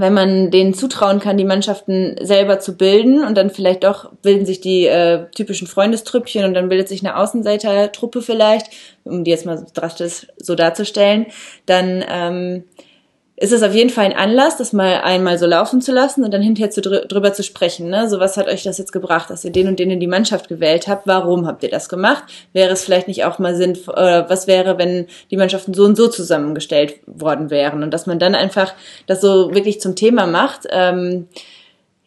wenn 0.00 0.14
man 0.14 0.50
denen 0.50 0.74
zutrauen 0.74 1.20
kann, 1.20 1.36
die 1.36 1.44
Mannschaften 1.44 2.16
selber 2.20 2.60
zu 2.60 2.76
bilden 2.76 3.24
und 3.24 3.36
dann 3.36 3.50
vielleicht 3.50 3.84
doch 3.84 4.12
bilden 4.22 4.46
sich 4.46 4.60
die 4.60 4.86
äh, 4.86 5.26
typischen 5.34 5.66
Freundestrüppchen 5.66 6.44
und 6.44 6.54
dann 6.54 6.68
bildet 6.68 6.88
sich 6.88 7.00
eine 7.00 7.16
Außenseitertruppe 7.16 8.22
vielleicht, 8.22 8.68
um 9.04 9.24
die 9.24 9.30
jetzt 9.30 9.46
mal 9.46 9.66
drastisch 9.74 10.26
so 10.38 10.54
darzustellen, 10.54 11.26
dann 11.66 12.04
ähm, 12.08 12.64
ist 13.38 13.52
es 13.52 13.62
auf 13.62 13.74
jeden 13.74 13.90
Fall 13.90 14.06
ein 14.06 14.16
Anlass, 14.16 14.56
das 14.56 14.72
mal 14.72 15.02
einmal 15.02 15.38
so 15.38 15.44
laufen 15.44 15.82
zu 15.82 15.92
lassen 15.92 16.24
und 16.24 16.32
dann 16.32 16.40
hinterher 16.40 16.70
zu, 16.70 16.80
drüber 16.80 17.34
zu 17.34 17.42
sprechen. 17.42 17.90
Ne? 17.90 18.08
So 18.08 18.18
was 18.18 18.38
hat 18.38 18.48
euch 18.48 18.62
das 18.62 18.78
jetzt 18.78 18.92
gebracht, 18.92 19.28
dass 19.28 19.44
ihr 19.44 19.52
den 19.52 19.68
und 19.68 19.78
den 19.78 19.90
in 19.90 20.00
die 20.00 20.06
Mannschaft 20.06 20.48
gewählt 20.48 20.88
habt? 20.88 21.06
Warum 21.06 21.46
habt 21.46 21.62
ihr 21.62 21.68
das 21.68 21.90
gemacht? 21.90 22.24
Wäre 22.54 22.72
es 22.72 22.84
vielleicht 22.84 23.08
nicht 23.08 23.24
auch 23.24 23.38
mal 23.38 23.54
sinnvoll, 23.54 23.94
äh, 23.94 24.24
was 24.28 24.46
wäre, 24.46 24.78
wenn 24.78 25.06
die 25.30 25.36
Mannschaften 25.36 25.74
so 25.74 25.84
und 25.84 25.96
so 25.96 26.08
zusammengestellt 26.08 26.94
worden 27.06 27.50
wären? 27.50 27.82
Und 27.82 27.92
dass 27.92 28.06
man 28.06 28.18
dann 28.18 28.34
einfach 28.34 28.72
das 29.06 29.20
so 29.20 29.54
wirklich 29.54 29.82
zum 29.82 29.96
Thema 29.96 30.26
macht. 30.26 30.62
Ähm, 30.70 31.28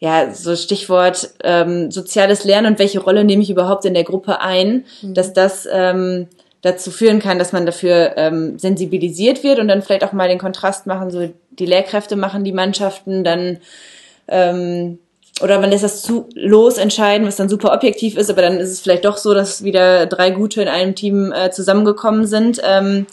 ja, 0.00 0.32
so 0.32 0.56
Stichwort 0.56 1.30
ähm, 1.44 1.90
soziales 1.90 2.44
Lernen 2.44 2.72
und 2.72 2.78
welche 2.78 3.00
Rolle 3.00 3.22
nehme 3.22 3.42
ich 3.42 3.50
überhaupt 3.50 3.84
in 3.84 3.94
der 3.94 4.04
Gruppe 4.04 4.40
ein, 4.40 4.84
mhm. 5.02 5.14
dass 5.14 5.32
das 5.32 5.68
ähm, 5.70 6.26
dazu 6.62 6.90
führen 6.90 7.20
kann, 7.20 7.38
dass 7.38 7.52
man 7.52 7.66
dafür 7.66 8.14
ähm, 8.16 8.58
sensibilisiert 8.58 9.42
wird 9.42 9.58
und 9.58 9.68
dann 9.68 9.82
vielleicht 9.82 10.04
auch 10.04 10.12
mal 10.12 10.28
den 10.28 10.38
Kontrast 10.38 10.86
machen, 10.86 11.10
so 11.10 11.30
die 11.50 11.66
Lehrkräfte 11.66 12.16
machen 12.16 12.44
die 12.44 12.52
Mannschaften, 12.52 13.24
dann 13.24 13.58
ähm, 14.28 14.98
oder 15.42 15.58
man 15.58 15.70
lässt 15.70 15.84
das 15.84 16.02
zu 16.02 16.28
los 16.34 16.76
entscheiden, 16.76 17.26
was 17.26 17.36
dann 17.36 17.48
super 17.48 17.72
objektiv 17.72 18.16
ist, 18.16 18.30
aber 18.30 18.42
dann 18.42 18.58
ist 18.58 18.70
es 18.70 18.80
vielleicht 18.80 19.04
doch 19.04 19.16
so, 19.16 19.32
dass 19.32 19.64
wieder 19.64 20.06
drei 20.06 20.30
Gute 20.30 20.60
in 20.62 20.68
einem 20.68 20.94
Team 20.94 21.32
äh, 21.32 21.50
zusammengekommen 21.50 22.26
sind. 22.26 22.60
Ähm, 22.62 23.06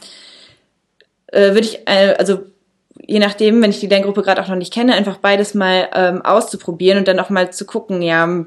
äh, 1.27 1.53
würde 1.53 1.61
ich, 1.61 1.79
äh, 1.85 2.15
also 2.17 2.39
je 3.05 3.19
nachdem, 3.19 3.61
wenn 3.61 3.69
ich 3.69 3.79
die 3.79 3.87
Lerngruppe 3.87 4.23
gerade 4.23 4.41
auch 4.41 4.49
noch 4.49 4.55
nicht 4.55 4.73
kenne, 4.73 4.93
einfach 4.93 5.17
beides 5.17 5.53
mal 5.53 5.87
ähm, 5.93 6.21
auszuprobieren 6.21 6.99
und 6.99 7.07
dann 7.07 7.19
auch 7.19 7.29
mal 7.29 7.51
zu 7.51 7.65
gucken, 7.65 8.01
ja, 8.01 8.45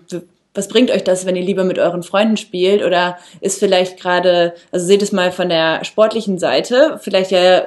was 0.54 0.68
bringt 0.68 0.90
euch 0.90 1.04
das, 1.04 1.26
wenn 1.26 1.36
ihr 1.36 1.44
lieber 1.44 1.64
mit 1.64 1.78
euren 1.78 2.02
Freunden 2.02 2.36
spielt? 2.36 2.84
Oder 2.84 3.18
ist 3.40 3.60
vielleicht 3.60 4.00
gerade, 4.00 4.54
also 4.72 4.84
seht 4.84 5.02
es 5.02 5.12
mal 5.12 5.32
von 5.32 5.48
der 5.48 5.84
sportlichen 5.84 6.38
Seite, 6.38 6.98
vielleicht 7.02 7.30
ja 7.30 7.66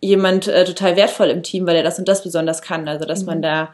jemand 0.00 0.48
äh, 0.48 0.64
total 0.64 0.96
wertvoll 0.96 1.28
im 1.28 1.44
Team, 1.44 1.66
weil 1.66 1.76
er 1.76 1.84
das 1.84 1.98
und 1.98 2.08
das 2.08 2.24
besonders 2.24 2.60
kann. 2.60 2.88
Also 2.88 3.04
dass 3.04 3.20
mhm. 3.20 3.26
man 3.26 3.42
da 3.42 3.68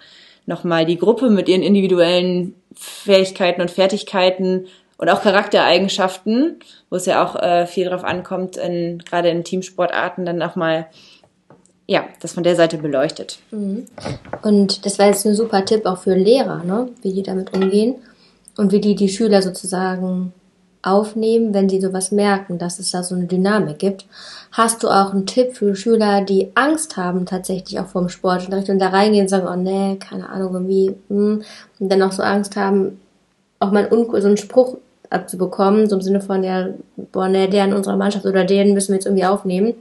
nochmal 0.44 0.84
die 0.84 0.98
Gruppe 0.98 1.30
mit 1.30 1.48
ihren 1.48 1.62
individuellen 1.62 2.54
Fähigkeiten 2.74 3.62
und 3.62 3.70
Fertigkeiten 3.70 4.66
und 4.98 5.08
auch 5.08 5.22
Charaktereigenschaften, 5.22 6.58
wo 6.90 6.96
es 6.96 7.06
ja 7.06 7.24
auch 7.24 7.36
äh, 7.36 7.66
viel 7.66 7.88
drauf 7.88 8.04
ankommt, 8.04 8.56
in, 8.56 8.98
gerade 8.98 9.30
in 9.30 9.44
Teamsportarten 9.44 10.26
dann 10.26 10.42
auch 10.42 10.56
mal 10.56 10.88
ja, 11.86 12.04
das 12.20 12.34
von 12.34 12.42
der 12.42 12.56
Seite 12.56 12.76
beleuchtet. 12.76 13.38
Mhm. 13.50 13.86
Und 14.42 14.84
das 14.84 14.98
war 14.98 15.06
jetzt 15.06 15.24
ein 15.24 15.34
super 15.34 15.64
Tipp 15.64 15.86
auch 15.86 15.98
für 15.98 16.14
Lehrer, 16.14 16.62
ne? 16.62 16.90
wie 17.00 17.14
die 17.14 17.22
damit 17.22 17.54
umgehen 17.54 17.96
und 18.58 18.72
wie 18.72 18.80
die 18.80 18.96
die 18.96 19.08
Schüler 19.08 19.40
sozusagen 19.40 20.32
aufnehmen, 20.82 21.54
wenn 21.54 21.68
sie 21.68 21.80
sowas 21.80 22.12
merken, 22.12 22.58
dass 22.58 22.78
es 22.78 22.90
da 22.90 23.02
so 23.02 23.14
eine 23.14 23.26
Dynamik 23.26 23.78
gibt. 23.78 24.06
Hast 24.52 24.82
du 24.82 24.88
auch 24.88 25.12
einen 25.12 25.26
Tipp 25.26 25.56
für 25.56 25.74
Schüler, 25.74 26.22
die 26.22 26.50
Angst 26.54 26.96
haben 26.96 27.24
tatsächlich 27.24 27.78
auch 27.78 27.86
vom 27.86 28.08
Sportunterricht 28.08 28.68
und 28.68 28.78
da 28.78 28.88
reingehen 28.88 29.22
und 29.22 29.28
sagen, 29.28 29.46
oh 29.48 29.56
nee, 29.56 29.96
keine 29.96 30.28
Ahnung, 30.28 30.54
irgendwie, 30.54 30.94
hm, 31.08 31.42
und 31.78 31.88
dann 31.88 32.02
auch 32.02 32.12
so 32.12 32.22
Angst 32.22 32.56
haben, 32.56 33.00
auch 33.60 33.70
mal 33.70 33.88
so 33.90 34.26
einen 34.26 34.36
Spruch 34.36 34.76
abzubekommen, 35.10 35.88
so 35.88 35.96
im 35.96 36.02
Sinne 36.02 36.20
von, 36.20 36.42
ja, 36.42 36.68
boah, 37.12 37.28
nee, 37.28 37.46
der 37.46 37.64
in 37.64 37.72
unserer 37.72 37.96
Mannschaft 37.96 38.26
oder 38.26 38.44
den 38.44 38.74
müssen 38.74 38.88
wir 38.88 38.96
jetzt 38.96 39.06
irgendwie 39.06 39.24
aufnehmen. 39.24 39.74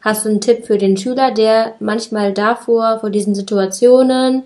Hast 0.00 0.24
du 0.24 0.28
einen 0.28 0.40
Tipp 0.40 0.66
für 0.66 0.76
den 0.76 0.96
Schüler, 0.96 1.30
der 1.30 1.74
manchmal 1.78 2.32
davor, 2.32 2.98
vor 3.00 3.10
diesen 3.10 3.34
Situationen, 3.34 4.42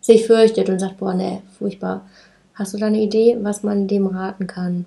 sich 0.00 0.26
fürchtet 0.26 0.68
und 0.68 0.78
sagt, 0.78 0.98
boah, 0.98 1.14
nee, 1.14 1.42
furchtbar. 1.58 2.02
Hast 2.58 2.74
du 2.74 2.78
da 2.78 2.86
eine 2.86 2.98
Idee, 2.98 3.36
was 3.40 3.62
man 3.62 3.86
dem 3.86 4.08
raten 4.08 4.48
kann? 4.48 4.84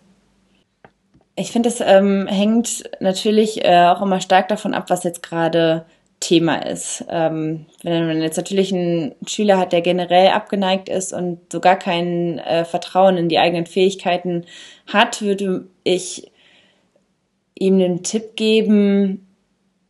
Ich 1.37 1.53
finde, 1.53 1.69
es 1.69 1.79
ähm, 1.79 2.27
hängt 2.27 2.83
natürlich 2.99 3.63
äh, 3.63 3.85
auch 3.85 4.01
immer 4.01 4.19
stark 4.19 4.49
davon 4.49 4.73
ab, 4.73 4.89
was 4.89 5.05
jetzt 5.05 5.23
gerade 5.23 5.85
Thema 6.19 6.57
ist. 6.57 7.05
Ähm, 7.09 7.65
wenn 7.81 8.07
man 8.07 8.21
jetzt 8.21 8.35
natürlich 8.35 8.73
einen 8.73 9.15
Schüler 9.25 9.57
hat, 9.57 9.71
der 9.71 9.79
generell 9.79 10.31
abgeneigt 10.31 10.89
ist 10.89 11.13
und 11.13 11.39
so 11.49 11.61
gar 11.61 11.77
kein 11.77 12.39
äh, 12.39 12.65
Vertrauen 12.65 13.15
in 13.15 13.29
die 13.29 13.39
eigenen 13.39 13.65
Fähigkeiten 13.65 14.45
hat, 14.87 15.21
würde 15.21 15.67
ich 15.85 16.29
ihm 17.57 17.79
den 17.79 18.03
Tipp 18.03 18.35
geben, 18.35 19.25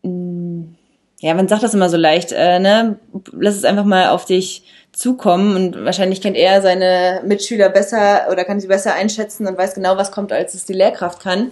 mh, 0.04 0.10
hm, 0.10 0.76
ja, 1.22 1.36
man 1.36 1.48
sagt 1.48 1.62
das 1.62 1.76
immer 1.76 1.90
so 1.90 1.98
leicht, 1.98 2.32
äh, 2.32 2.60
ne? 2.60 3.00
Lass 3.32 3.56
es 3.56 3.64
einfach 3.64 3.86
mal 3.86 4.10
auf 4.10 4.26
dich 4.26 4.64
zukommen 4.94 5.56
und 5.56 5.86
wahrscheinlich 5.86 6.22
kennt 6.22 6.38
er 6.38 6.62
seine 6.62 7.22
Mitschüler 7.26 7.70
besser 7.70 8.28
oder 8.32 8.44
kann 8.44 8.60
sie 8.60 8.68
besser 8.68 8.94
einschätzen 8.94 9.48
und 9.48 9.58
weiß 9.58 9.76
genau, 9.76 9.98
was 9.98 10.12
kommt, 10.12 10.32
als 10.32 10.54
es 10.54 10.66
die 10.66 10.74
Lehrkraft 10.74 11.22
kann. 11.22 11.52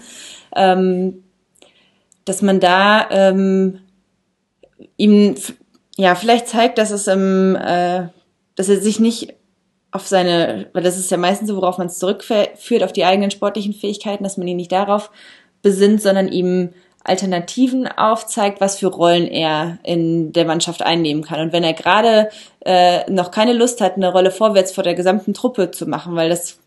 Ähm, 0.56 1.24
dass 2.26 2.42
man 2.42 2.60
da 2.60 3.10
ähm, 3.10 3.80
ihm 4.98 5.36
ja 5.98 6.16
vielleicht 6.16 6.48
zeigt, 6.48 6.78
dass 6.78 6.92
es 6.92 7.08
ähm, 7.08 7.56
äh, 7.56 8.08
dass 8.56 8.68
er 8.68 8.82
sich 8.82 9.00
nicht 9.00 9.34
auf 9.92 10.08
seine, 10.08 10.68
weil 10.74 10.84
das 10.84 10.98
ist 10.98 11.10
ja 11.10 11.18
meistens 11.18 11.50
so, 11.50 11.56
worauf 11.56 11.78
man 11.78 11.88
es 11.88 11.98
zurückführt, 11.98 12.84
auf 12.84 12.94
die 12.94 13.06
eigenen 13.06 13.32
sportlichen 13.32 13.74
Fähigkeiten, 13.74 14.24
dass 14.24 14.38
man 14.38 14.48
ihn 14.48 14.58
nicht 14.58 14.72
darauf 14.72 15.12
besinnt, 15.62 16.02
sondern 16.02 16.28
ihm 16.28 16.74
Alternativen 17.04 17.88
aufzeigt, 17.88 18.62
was 18.62 18.80
für 18.80 18.88
Rollen 18.88 19.28
er 19.28 19.78
in 19.84 20.34
der 20.34 20.46
Mannschaft 20.46 20.82
einnehmen 20.82 21.24
kann. 21.24 21.42
Und 21.42 21.54
wenn 21.54 21.64
er 21.64 21.74
gerade 21.74 22.30
äh, 22.66 23.10
noch 23.10 23.32
keine 23.32 23.54
Lust 23.54 23.82
hat, 23.82 23.96
eine 23.96 24.12
Rolle 24.12 24.32
vorwärts 24.32 24.72
vor 24.72 24.84
der 24.84 24.96
gesamten 24.96 25.34
Truppe 25.34 25.72
zu 25.72 25.86
machen, 25.86 26.16
weil 26.16 26.30
das 26.30 26.60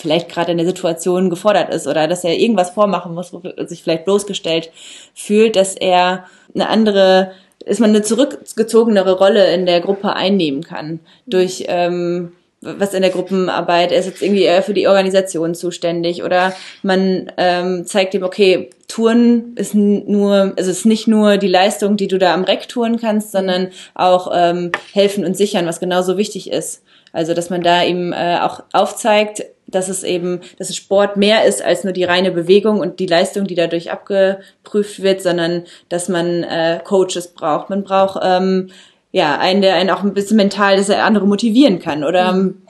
vielleicht 0.00 0.28
gerade 0.28 0.52
in 0.52 0.58
der 0.58 0.66
Situation 0.66 1.30
gefordert 1.30 1.72
ist 1.72 1.86
oder 1.86 2.08
dass 2.08 2.24
er 2.24 2.36
irgendwas 2.36 2.70
vormachen 2.70 3.14
muss, 3.14 3.32
wo 3.32 3.38
er 3.38 3.68
sich 3.68 3.82
vielleicht 3.82 4.04
bloßgestellt 4.04 4.70
fühlt, 5.14 5.56
dass 5.56 5.76
er 5.76 6.26
eine 6.54 6.68
andere, 6.68 7.32
dass 7.64 7.78
man 7.78 7.90
eine 7.90 8.02
zurückgezogenere 8.02 9.16
Rolle 9.16 9.52
in 9.54 9.66
der 9.66 9.80
Gruppe 9.80 10.14
einnehmen 10.14 10.62
kann 10.62 11.00
durch 11.26 11.64
ähm, 11.68 12.32
was 12.62 12.94
in 12.94 13.02
der 13.02 13.10
Gruppenarbeit, 13.10 13.92
er 13.92 13.98
ist 13.98 14.06
jetzt 14.06 14.22
irgendwie 14.22 14.44
eher 14.44 14.62
für 14.62 14.74
die 14.74 14.86
Organisation 14.86 15.54
zuständig 15.54 16.22
oder 16.22 16.54
man 16.82 17.30
ähm, 17.36 17.86
zeigt 17.86 18.14
ihm, 18.14 18.22
okay, 18.22 18.70
Touren 18.88 19.54
ist 19.56 19.74
nur, 19.74 20.52
also 20.56 20.70
ist 20.70 20.86
nicht 20.86 21.08
nur 21.08 21.38
die 21.38 21.48
Leistung, 21.48 21.96
die 21.96 22.08
du 22.08 22.18
da 22.18 22.34
am 22.34 22.44
Reck 22.44 22.68
touren 22.68 22.98
kannst, 22.98 23.32
sondern 23.32 23.68
auch 23.94 24.30
ähm, 24.34 24.70
helfen 24.92 25.24
und 25.24 25.36
sichern, 25.36 25.66
was 25.66 25.80
genauso 25.80 26.16
wichtig 26.16 26.50
ist. 26.50 26.82
Also 27.12 27.34
dass 27.34 27.50
man 27.50 27.62
da 27.62 27.84
eben 27.84 28.12
äh, 28.12 28.38
auch 28.40 28.62
aufzeigt, 28.72 29.44
dass 29.66 29.88
es 29.88 30.02
eben, 30.04 30.40
dass 30.58 30.70
es 30.70 30.76
Sport 30.76 31.16
mehr 31.16 31.44
ist 31.44 31.62
als 31.62 31.84
nur 31.84 31.92
die 31.92 32.04
reine 32.04 32.30
Bewegung 32.30 32.80
und 32.80 33.00
die 33.00 33.06
Leistung, 33.06 33.46
die 33.46 33.54
dadurch 33.54 33.90
abgeprüft 33.90 35.02
wird, 35.02 35.22
sondern 35.22 35.64
dass 35.88 36.08
man 36.08 36.44
äh, 36.44 36.80
Coaches 36.84 37.28
braucht. 37.28 37.70
Man 37.70 37.82
braucht 37.82 38.20
ähm, 38.22 38.70
ja, 39.12 39.38
einen, 39.38 39.60
der 39.60 39.76
einen 39.76 39.90
auch 39.90 40.02
ein 40.02 40.14
bisschen 40.14 40.38
mental, 40.38 40.76
dass 40.76 40.88
er 40.88 41.04
andere 41.04 41.26
motivieren 41.26 41.78
kann 41.78 42.02
oder 42.02 42.32
mhm. 42.32 42.62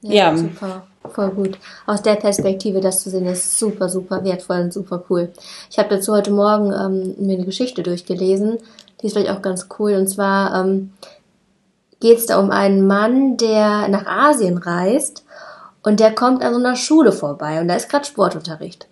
ja, 0.00 0.30
ja. 0.30 0.36
Super. 0.36 0.86
Voll 1.10 1.30
gut. 1.30 1.58
Aus 1.86 2.02
der 2.02 2.16
Perspektive 2.16 2.80
das 2.80 3.02
zu 3.02 3.10
sehen, 3.10 3.26
ist 3.26 3.58
super, 3.58 3.88
super 3.88 4.24
wertvoll 4.24 4.60
und 4.60 4.72
super 4.72 5.02
cool. 5.08 5.32
Ich 5.70 5.78
habe 5.78 5.88
dazu 5.88 6.12
heute 6.12 6.30
Morgen 6.30 6.72
ähm, 6.72 7.14
mir 7.18 7.36
eine 7.36 7.46
Geschichte 7.46 7.82
durchgelesen, 7.82 8.58
die 9.00 9.06
ist 9.06 9.14
vielleicht 9.14 9.30
auch 9.30 9.42
ganz 9.42 9.68
cool. 9.78 9.94
Und 9.94 10.08
zwar 10.08 10.54
ähm, 10.54 10.92
geht 12.00 12.18
es 12.18 12.26
da 12.26 12.38
um 12.38 12.50
einen 12.50 12.86
Mann, 12.86 13.36
der 13.36 13.88
nach 13.88 14.06
Asien 14.06 14.58
reist 14.58 15.24
und 15.82 15.98
der 15.98 16.14
kommt 16.14 16.42
an 16.42 16.52
so 16.52 16.60
einer 16.60 16.76
Schule 16.76 17.12
vorbei 17.12 17.60
und 17.60 17.68
da 17.68 17.74
ist 17.74 17.88
gerade 17.88 18.04
Sportunterricht. 18.04 18.86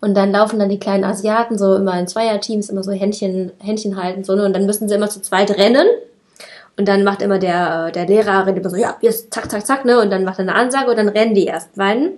Und 0.00 0.16
dann 0.16 0.32
laufen 0.32 0.58
dann 0.58 0.68
die 0.68 0.80
kleinen 0.80 1.04
Asiaten 1.04 1.56
so 1.56 1.76
immer 1.76 1.98
in 1.98 2.08
Zweierteams, 2.08 2.70
immer 2.70 2.82
so 2.82 2.90
Händchen, 2.90 3.52
Händchen 3.60 4.02
halten, 4.02 4.24
so, 4.24 4.34
ne? 4.34 4.44
Und 4.44 4.52
dann 4.52 4.66
müssen 4.66 4.88
sie 4.88 4.96
immer 4.96 5.08
zu 5.08 5.22
zweit 5.22 5.56
rennen 5.56 5.86
und 6.76 6.88
dann 6.88 7.04
macht 7.04 7.22
immer 7.22 7.38
der, 7.38 7.90
der 7.90 8.06
Lehrer 8.06 8.46
immer 8.46 8.70
so, 8.70 8.76
ja, 8.76 8.96
jetzt 9.00 9.32
zack, 9.32 9.50
zack, 9.50 9.66
zack, 9.66 9.84
ne? 9.84 10.00
Und 10.00 10.10
dann 10.10 10.24
macht 10.24 10.38
er 10.38 10.42
eine 10.42 10.54
Ansage 10.54 10.90
und 10.90 10.96
dann 10.96 11.08
rennen 11.08 11.34
die 11.34 11.46
ersten 11.46 11.78
beiden. 11.78 12.12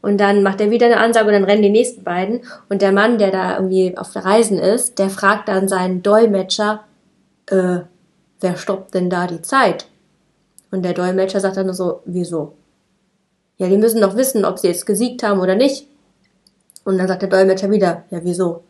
Und 0.00 0.18
dann 0.18 0.44
macht 0.44 0.60
er 0.60 0.70
wieder 0.70 0.86
eine 0.86 0.98
Ansage 0.98 1.26
und 1.26 1.32
dann 1.32 1.44
rennen 1.44 1.62
die 1.62 1.70
nächsten 1.70 2.04
beiden. 2.04 2.42
Und 2.68 2.82
der 2.82 2.92
Mann, 2.92 3.18
der 3.18 3.32
da 3.32 3.56
irgendwie 3.56 3.98
auf 3.98 4.12
der 4.12 4.24
Reisen 4.24 4.58
ist, 4.58 4.98
der 5.00 5.10
fragt 5.10 5.48
dann 5.48 5.66
seinen 5.66 6.02
Dolmetscher, 6.02 6.84
äh, 7.46 7.80
wer 8.40 8.56
stoppt 8.56 8.94
denn 8.94 9.10
da 9.10 9.26
die 9.26 9.42
Zeit? 9.42 9.86
Und 10.70 10.84
der 10.84 10.92
Dolmetscher 10.92 11.40
sagt 11.40 11.56
dann 11.56 11.66
nur 11.66 11.74
so, 11.74 12.02
wieso? 12.04 12.54
Ja, 13.56 13.66
die 13.66 13.78
müssen 13.78 14.00
doch 14.00 14.14
wissen, 14.14 14.44
ob 14.44 14.60
sie 14.60 14.68
jetzt 14.68 14.86
gesiegt 14.86 15.24
haben 15.24 15.40
oder 15.40 15.56
nicht. 15.56 15.88
Und 16.84 16.98
dann 16.98 17.08
sagt 17.08 17.22
der 17.22 17.28
Dolmetscher 17.28 17.70
wieder, 17.72 18.04
ja, 18.10 18.20
wieso? 18.22 18.62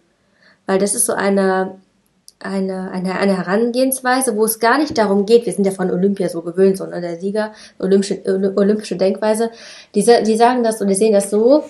Weil 0.65 0.79
das 0.79 0.95
ist 0.95 1.05
so 1.05 1.13
eine 1.13 1.79
eine, 2.41 2.91
eine, 2.93 3.19
eine 3.19 3.37
Herangehensweise, 3.37 4.37
wo 4.37 4.45
es 4.45 4.61
gar 4.61 4.79
nicht 4.79 4.97
darum 4.97 5.27
geht, 5.27 5.47
wir 5.47 5.53
sind 5.53 5.65
ja 5.65 5.73
von 5.73 5.91
Olympia 5.91 6.29
so 6.29 6.43
gewöhnt, 6.43 6.79
sondern 6.79 7.03
der 7.03 7.19
Sieger, 7.19 7.53
olympische, 7.79 8.23
olympische 8.57 8.97
Denkweise, 8.97 9.51
die, 9.95 10.05
die 10.05 10.37
sagen 10.37 10.63
das 10.63 10.81
und 10.81 10.89
die 10.89 10.95
sehen 10.95 11.13
das 11.13 11.31
so, 11.31 11.65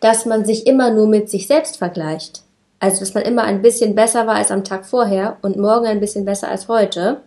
dass 0.00 0.26
man 0.26 0.44
sich 0.44 0.66
immer 0.66 0.90
nur 0.90 1.06
mit 1.06 1.28
sich 1.30 1.46
selbst 1.46 1.76
vergleicht. 1.76 2.42
Also, 2.80 3.00
dass 3.00 3.14
man 3.14 3.22
immer 3.22 3.44
ein 3.44 3.62
bisschen 3.62 3.94
besser 3.94 4.26
war 4.26 4.36
als 4.36 4.50
am 4.50 4.64
Tag 4.64 4.84
vorher 4.84 5.38
und 5.42 5.56
morgen 5.56 5.86
ein 5.86 6.00
bisschen 6.00 6.24
besser 6.24 6.48
als 6.48 6.68
heute. 6.68 7.22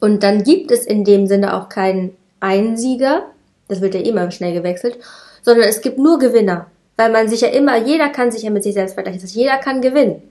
Und 0.00 0.22
dann 0.22 0.42
gibt 0.42 0.70
es 0.70 0.84
in 0.84 1.04
dem 1.04 1.26
Sinne 1.26 1.56
auch 1.56 1.68
keinen 1.68 2.14
Einsieger, 2.40 3.22
das 3.68 3.80
wird 3.80 3.94
ja 3.94 4.00
immer 4.00 4.30
schnell 4.30 4.52
gewechselt, 4.52 4.98
sondern 5.42 5.68
es 5.68 5.80
gibt 5.80 5.98
nur 5.98 6.18
Gewinner. 6.18 6.66
Weil 6.96 7.10
man 7.10 7.28
sich 7.28 7.40
ja 7.40 7.48
immer, 7.48 7.76
jeder 7.76 8.08
kann 8.10 8.30
sich 8.30 8.42
ja 8.42 8.50
mit 8.50 8.62
sich 8.62 8.74
selbst 8.74 8.94
vergleichen, 8.94 9.20
das 9.22 9.34
jeder 9.34 9.56
kann 9.56 9.80
gewinnen. 9.80 10.22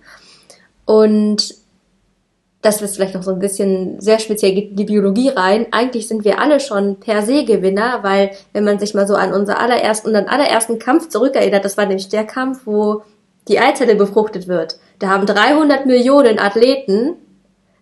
Und 0.86 1.56
das 2.62 2.82
ist 2.82 2.96
vielleicht 2.96 3.13
noch 3.13 3.24
so 3.24 3.32
ein 3.32 3.40
bisschen 3.40 4.00
sehr 4.00 4.20
speziell 4.20 4.54
geht 4.54 4.80
die 4.80 4.86
Biologie 4.86 5.30
rein. 5.30 5.68
Eigentlich 5.72 6.08
sind 6.08 6.24
wir 6.24 6.40
alle 6.40 6.62
schon 6.62 6.98
per 6.98 7.22
se 7.22 7.44
Gewinner, 7.44 8.00
weil 8.04 8.32
wenn 8.54 8.63
man 8.63 8.80
sich 8.80 8.94
mal 8.94 9.06
so 9.06 9.16
an 9.16 9.34
unser 9.34 9.60
allerersten, 9.60 10.08
unseren 10.08 10.28
allerersten 10.28 10.80
Kampf 10.80 11.10
zurückerinnert, 11.10 11.66
das 11.66 11.78
war 11.78 11.86
nämlich 11.86 12.08
der 12.08 12.24
Kampf, 12.24 12.62
wo 12.66 13.04
die 13.50 13.60
Eizelle 13.60 13.96
befruchtet 13.96 14.48
wird. 14.48 14.78
Da 15.00 15.10
haben 15.10 15.25
300 15.25 15.86
Millionen 15.86 16.40
Athleten 16.40 17.16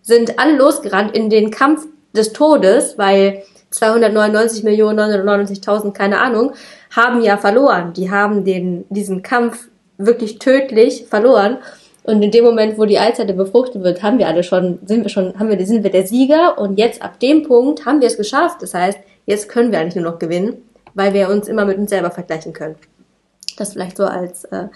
sind 0.02 0.40
alle 0.40 0.56
losgerannt 0.56 1.16
in 1.16 1.30
den 1.30 1.52
Kampf 1.52 1.86
des 2.12 2.32
Todes, 2.32 2.98
weil 2.98 3.44
299 3.70 4.64
Millionen 4.64 4.98
999.000, 4.98 5.92
keine 5.92 6.20
Ahnung, 6.20 6.52
haben 6.90 7.22
ja 7.22 7.36
verloren. 7.36 7.92
Die 7.92 8.10
haben 8.10 8.44
den, 8.44 8.84
diesen 8.90 9.22
Kampf 9.22 9.68
wirklich 9.96 10.38
tödlich 10.40 11.06
verloren. 11.08 11.58
Und 12.04 12.22
in 12.22 12.30
dem 12.30 12.44
Moment, 12.44 12.78
wo 12.78 12.84
die 12.84 12.98
Eizelle 12.98 13.32
befruchtet 13.32 13.82
wird, 13.82 14.02
haben 14.02 14.18
wir 14.18 14.26
alle 14.26 14.42
schon, 14.42 14.80
sind 14.86 15.04
wir 15.04 15.08
schon, 15.08 15.38
haben 15.38 15.48
wir, 15.48 15.66
sind 15.66 15.84
wir 15.84 15.90
der 15.90 16.06
Sieger 16.06 16.58
und 16.58 16.78
jetzt 16.78 17.00
ab 17.00 17.20
dem 17.20 17.44
Punkt 17.44 17.86
haben 17.86 18.00
wir 18.00 18.08
es 18.08 18.16
geschafft. 18.16 18.60
Das 18.60 18.74
heißt, 18.74 18.98
jetzt 19.26 19.48
können 19.48 19.70
wir 19.70 19.78
eigentlich 19.78 19.94
nur 19.94 20.10
noch 20.10 20.18
gewinnen, 20.18 20.56
weil 20.94 21.14
wir 21.14 21.28
uns 21.28 21.46
immer 21.46 21.64
mit 21.64 21.78
uns 21.78 21.90
selber 21.90 22.10
vergleichen 22.10 22.52
können. 22.52 22.74
Das 23.56 23.74
vielleicht 23.74 23.96
so 23.96 24.04
als, 24.04 24.44
äh, 24.46 24.66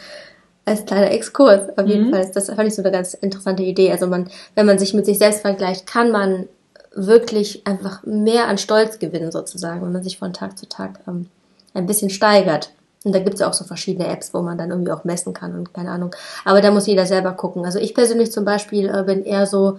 als 0.65 0.85
kleiner 0.85 1.11
Exkurs. 1.11 1.77
Auf 1.77 1.87
jeden 1.87 2.09
mhm. 2.09 2.11
Fall 2.13 2.31
das 2.33 2.47
fand 2.47 2.69
ich 2.69 2.75
so 2.75 2.83
eine 2.83 2.93
ganz 2.93 3.15
interessante 3.15 3.65
Idee. 3.65 3.91
Also 3.91 4.07
man, 4.07 4.29
wenn 4.55 4.67
man 4.67 4.79
sich 4.79 4.95
mit 4.95 5.07
sich 5.07 5.19
selbst 5.19 5.41
vergleicht, 5.41 5.87
kann 5.87 6.13
man 6.13 6.49
wirklich 6.95 7.67
einfach 7.67 8.05
mehr 8.05 8.47
an 8.47 8.57
Stolz 8.57 8.99
gewinnen 8.99 9.33
sozusagen, 9.33 9.83
wenn 9.83 9.93
man 9.93 10.03
sich 10.03 10.19
von 10.19 10.33
Tag 10.33 10.57
zu 10.57 10.69
Tag 10.69 11.01
ähm, 11.09 11.27
ein 11.75 11.87
bisschen 11.87 12.11
steigert. 12.11 12.71
Und 13.07 13.15
da 13.15 13.21
gibt 13.21 13.35
es 13.35 13.41
ja 13.41 13.49
auch 13.49 13.53
so 13.53 13.65
verschiedene 13.65 14.09
Apps, 14.09 14.35
wo 14.35 14.43
man 14.43 14.59
dann 14.59 14.71
irgendwie 14.71 14.91
auch 14.91 15.05
messen 15.05 15.33
kann 15.33 15.55
und 15.55 15.73
keine 15.73 15.93
Ahnung. 15.93 16.13
Aber 16.45 16.61
da 16.61 16.73
muss 16.73 16.89
jeder 16.89 17.07
selber 17.07 17.35
gucken. 17.35 17.65
Also 17.65 17.79
ich 17.79 17.95
persönlich 17.95 18.33
zum 18.33 18.45
Beispiel 18.45 18.89
äh, 18.89 19.05
bin 19.05 19.23
eher 19.23 19.47
so, 19.47 19.79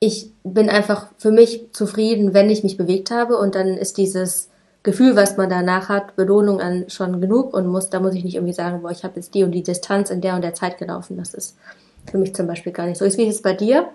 ich 0.00 0.32
bin 0.42 0.68
einfach 0.68 1.06
für 1.18 1.30
mich 1.30 1.68
zufrieden, 1.72 2.34
wenn 2.34 2.50
ich 2.50 2.64
mich 2.64 2.76
bewegt 2.76 3.12
habe 3.12 3.38
und 3.38 3.54
dann 3.54 3.68
ist 3.68 3.96
dieses 3.96 4.48
Gefühl, 4.82 5.14
was 5.14 5.36
man 5.36 5.48
danach 5.48 5.88
hat, 5.88 6.16
Belohnung 6.16 6.60
an 6.60 6.86
schon 6.88 7.20
genug 7.20 7.54
und 7.54 7.68
muss, 7.68 7.90
da 7.90 8.00
muss 8.00 8.14
ich 8.14 8.24
nicht 8.24 8.34
irgendwie 8.34 8.54
sagen, 8.54 8.82
boah, 8.82 8.90
ich 8.90 9.04
habe 9.04 9.14
jetzt 9.14 9.32
die 9.36 9.44
und 9.44 9.52
die 9.52 9.62
Distanz 9.62 10.10
in 10.10 10.20
der 10.20 10.34
und 10.34 10.42
der 10.42 10.54
Zeit 10.54 10.78
gelaufen. 10.78 11.16
Das 11.16 11.32
ist 11.32 11.56
für 12.10 12.18
mich 12.18 12.34
zum 12.34 12.48
Beispiel 12.48 12.72
gar 12.72 12.86
nicht 12.86 12.98
so. 12.98 13.04
Ist 13.04 13.18
wie 13.18 13.28
es 13.28 13.40
bei 13.40 13.52
dir? 13.52 13.88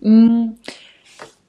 Mm. 0.00 0.56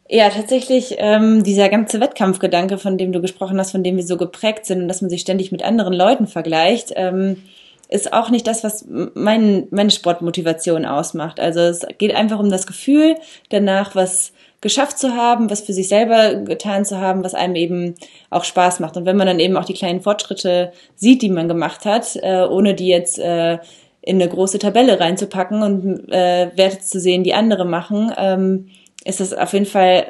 Ja, 0.09 0.29
tatsächlich 0.29 0.95
ähm, 0.99 1.43
dieser 1.43 1.67
ganze 1.67 1.99
Wettkampfgedanke, 1.99 2.77
von 2.77 2.97
dem 2.97 3.11
du 3.11 3.19
gesprochen 3.19 3.59
hast, 3.59 3.71
von 3.71 3.83
dem 3.83 3.97
wir 3.97 4.05
so 4.05 4.15
geprägt 4.15 4.65
sind 4.65 4.81
und 4.81 4.87
dass 4.87 5.01
man 5.01 5.09
sich 5.09 5.21
ständig 5.21 5.51
mit 5.51 5.63
anderen 5.63 5.93
Leuten 5.93 6.27
vergleicht, 6.27 6.93
ähm, 6.95 7.43
ist 7.89 8.13
auch 8.13 8.29
nicht 8.29 8.47
das, 8.47 8.63
was 8.63 8.85
mein, 8.87 9.67
meine 9.71 9.91
Sportmotivation 9.91 10.85
ausmacht. 10.85 11.39
Also 11.39 11.59
es 11.61 11.85
geht 11.97 12.15
einfach 12.15 12.39
um 12.39 12.49
das 12.49 12.67
Gefühl 12.67 13.15
danach, 13.49 13.95
was 13.95 14.33
geschafft 14.61 14.97
zu 14.97 15.15
haben, 15.15 15.49
was 15.49 15.61
für 15.61 15.73
sich 15.73 15.87
selber 15.87 16.35
getan 16.35 16.83
zu 16.83 16.99
haben, 16.99 17.23
was 17.23 17.35
einem 17.35 17.55
eben 17.55 17.95
auch 18.29 18.43
Spaß 18.43 18.79
macht. 18.79 18.97
Und 18.97 19.05
wenn 19.05 19.17
man 19.17 19.27
dann 19.27 19.39
eben 19.39 19.55
auch 19.55 19.65
die 19.65 19.73
kleinen 19.73 20.01
Fortschritte 20.01 20.71
sieht, 20.95 21.21
die 21.21 21.29
man 21.29 21.47
gemacht 21.47 21.85
hat, 21.85 22.15
äh, 22.21 22.43
ohne 22.49 22.73
die 22.75 22.87
jetzt 22.87 23.19
äh, 23.19 23.59
in 24.01 24.21
eine 24.21 24.29
große 24.29 24.57
Tabelle 24.57 24.99
reinzupacken 24.99 25.61
und 25.61 26.11
äh, 26.11 26.49
Werte 26.55 26.79
zu 26.79 26.99
sehen, 26.99 27.23
die 27.23 27.33
andere 27.33 27.65
machen, 27.65 28.11
ähm, 28.17 28.67
ist 29.07 29.19
das 29.19 29.33
auf 29.33 29.53
jeden 29.53 29.65
Fall 29.65 30.05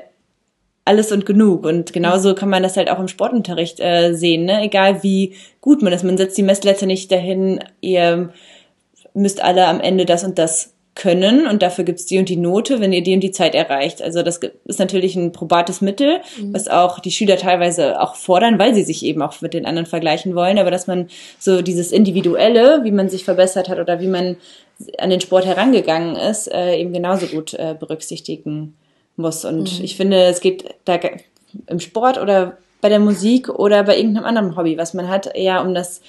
alles 0.86 1.12
und 1.12 1.26
genug. 1.26 1.66
Und 1.66 1.94
genauso 1.94 2.34
kann 2.34 2.50
man 2.50 2.64
das 2.64 2.78
halt 2.78 2.90
auch 2.90 3.00
im 3.00 3.08
Sportunterricht 3.08 3.80
äh, 3.80 4.14
sehen, 4.14 4.46
ne? 4.46 4.62
egal 4.64 5.04
wie 5.04 5.36
gut 5.62 5.82
man 5.82 5.94
ist. 5.94 6.04
Man 6.04 6.18
setzt 6.18 6.38
die 6.38 6.44
Messlatte 6.44 6.88
nicht 6.88 7.12
dahin, 7.12 7.60
ihr 7.82 8.34
müsst 9.14 9.44
alle 9.44 9.68
am 9.68 9.82
Ende 9.82 10.06
das 10.06 10.24
und 10.24 10.40
das 10.40 10.74
können 10.96 11.46
und 11.46 11.62
dafür 11.62 11.84
gibt's 11.84 12.08
die 12.08 12.18
und 12.18 12.28
die 12.28 12.38
Note, 12.38 12.80
wenn 12.80 12.92
ihr 12.92 13.04
die 13.04 13.14
und 13.14 13.20
die 13.20 13.32
Zeit 13.32 13.54
erreicht. 13.54 14.02
Also 14.02 14.24
das 14.24 14.40
ist 14.66 14.80
natürlich 14.80 15.16
ein 15.16 15.32
probates 15.32 15.80
Mittel, 15.80 16.22
mhm. 16.40 16.54
was 16.54 16.68
auch 16.68 17.00
die 17.00 17.12
Schüler 17.12 17.38
teilweise 17.38 18.02
auch 18.02 18.16
fordern, 18.16 18.58
weil 18.58 18.74
sie 18.74 18.84
sich 18.84 19.06
eben 19.06 19.22
auch 19.22 19.40
mit 19.42 19.54
den 19.54 19.68
anderen 19.68 19.86
vergleichen 19.86 20.34
wollen. 20.34 20.58
Aber 20.58 20.72
dass 20.72 20.88
man 20.88 21.08
so 21.38 21.62
dieses 21.62 21.92
Individuelle, 21.92 22.84
wie 22.84 22.92
man 22.92 23.10
sich 23.10 23.26
verbessert 23.26 23.70
hat 23.70 23.80
oder 23.80 24.00
wie 24.00 24.08
man 24.08 24.38
an 24.98 25.12
den 25.12 25.22
Sport 25.22 25.46
herangegangen 25.46 26.16
ist, 26.16 26.52
äh, 26.52 26.78
eben 26.78 26.94
genauso 26.94 27.28
gut 27.28 27.54
äh, 27.54 27.76
berücksichtigen 27.80 28.74
muss. 29.18 29.46
Und 29.46 29.80
mhm. 29.80 29.84
ich 29.84 29.98
finde, 29.98 30.24
es 30.26 30.40
geht 30.40 30.76
da 30.86 31.00
im 31.68 31.80
Sport 31.80 32.18
oder 32.18 32.58
bei 32.82 32.90
der 32.90 33.00
Musik 33.00 33.50
oder 33.50 33.84
bei 33.84 33.98
irgendeinem 33.98 34.26
anderen 34.26 34.56
Hobby, 34.56 34.78
was 34.78 34.94
man 34.94 35.08
hat, 35.08 35.36
eher 35.36 35.62
um 35.62 35.74
das 35.74 36.02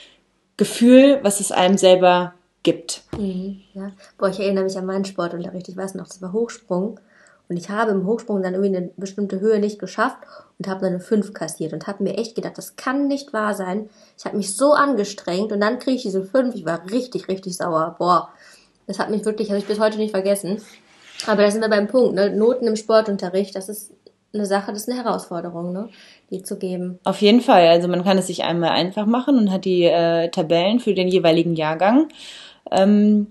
Gefühl, 0.57 1.21
was 1.23 1.41
es 1.41 1.53
einem 1.53 1.79
selber 1.79 2.35
gibt. 2.62 3.03
Mhm, 3.17 3.61
ja. 3.75 3.93
Boah, 4.19 4.29
ich 4.29 4.41
erinnere 4.41 4.65
mich 4.65 4.77
an 4.77 4.87
meinen 4.87 5.05
Sportunterricht. 5.05 5.69
Ich 5.69 5.77
weiß 5.77 5.95
noch, 5.95 6.07
das 6.07 6.21
war 6.21 6.33
Hochsprung. 6.33 7.00
Und 7.49 7.57
ich 7.57 7.71
habe 7.71 7.93
im 7.93 8.05
Hochsprung 8.05 8.43
dann 8.43 8.53
irgendwie 8.55 8.77
eine 8.77 8.91
bestimmte 8.97 9.41
Höhe 9.41 9.59
nicht 9.59 9.79
geschafft 9.79 10.19
und 10.59 10.69
habe 10.69 10.81
dann 10.81 10.91
eine 10.91 11.00
5 11.00 11.33
kassiert 11.33 11.73
und 11.73 11.87
habe 11.87 12.03
mir 12.03 12.19
echt 12.19 12.35
gedacht, 12.35 12.59
das 12.59 12.77
kann 12.77 13.09
nicht 13.09 13.33
wahr 13.33 13.55
sein. 13.55 13.88
Ich 14.19 14.27
habe 14.27 14.37
mich 14.37 14.55
so 14.55 14.73
angestrengt 14.73 15.50
und 15.53 15.61
dann 15.61 15.79
kriege 15.79 15.97
ich 15.97 16.03
diese 16.03 16.25
5. 16.25 16.55
Ich 16.55 16.66
war 16.66 16.83
richtig, 16.90 17.29
richtig 17.29 17.57
sauer. 17.57 17.97
Boah, 17.99 18.29
das 18.87 18.99
hat 18.99 19.09
mich 19.09 19.25
wirklich, 19.25 19.49
habe 19.49 19.59
ich 19.59 19.66
bis 19.66 19.81
heute 19.81 19.97
nicht 19.97 20.11
vergessen. 20.11 20.61
Aber 21.26 21.42
da 21.42 21.50
sind 21.50 21.61
wir 21.61 21.68
beim 21.68 21.88
Punkt, 21.88 22.14
ne? 22.14 22.31
Noten 22.31 22.66
im 22.66 22.76
Sportunterricht, 22.76 23.54
das 23.54 23.68
ist 23.68 23.92
eine 24.33 24.46
Sache, 24.46 24.72
das 24.72 24.83
ist 24.83 24.90
eine 24.90 25.02
Herausforderung, 25.02 25.72
ne? 25.72 25.88
die 26.31 26.42
zu 26.42 26.59
geben. 26.59 26.98
Auf 27.04 27.20
jeden 27.20 27.40
Fall. 27.40 27.68
Also 27.68 27.88
man 27.88 28.04
kann 28.04 28.18
es 28.18 28.26
sich 28.26 28.44
einmal 28.44 28.70
einfach 28.70 29.07
machen 29.07 29.38
und 29.38 29.50
hat 29.50 29.64
die 29.64 29.85
äh, 29.85 30.28
Tabellen 30.28 30.81
für 30.81 30.94
den 30.94 31.09
jeweiligen 31.09 31.54
Jahrgang. 31.54 32.09
Ähm, 32.70 33.28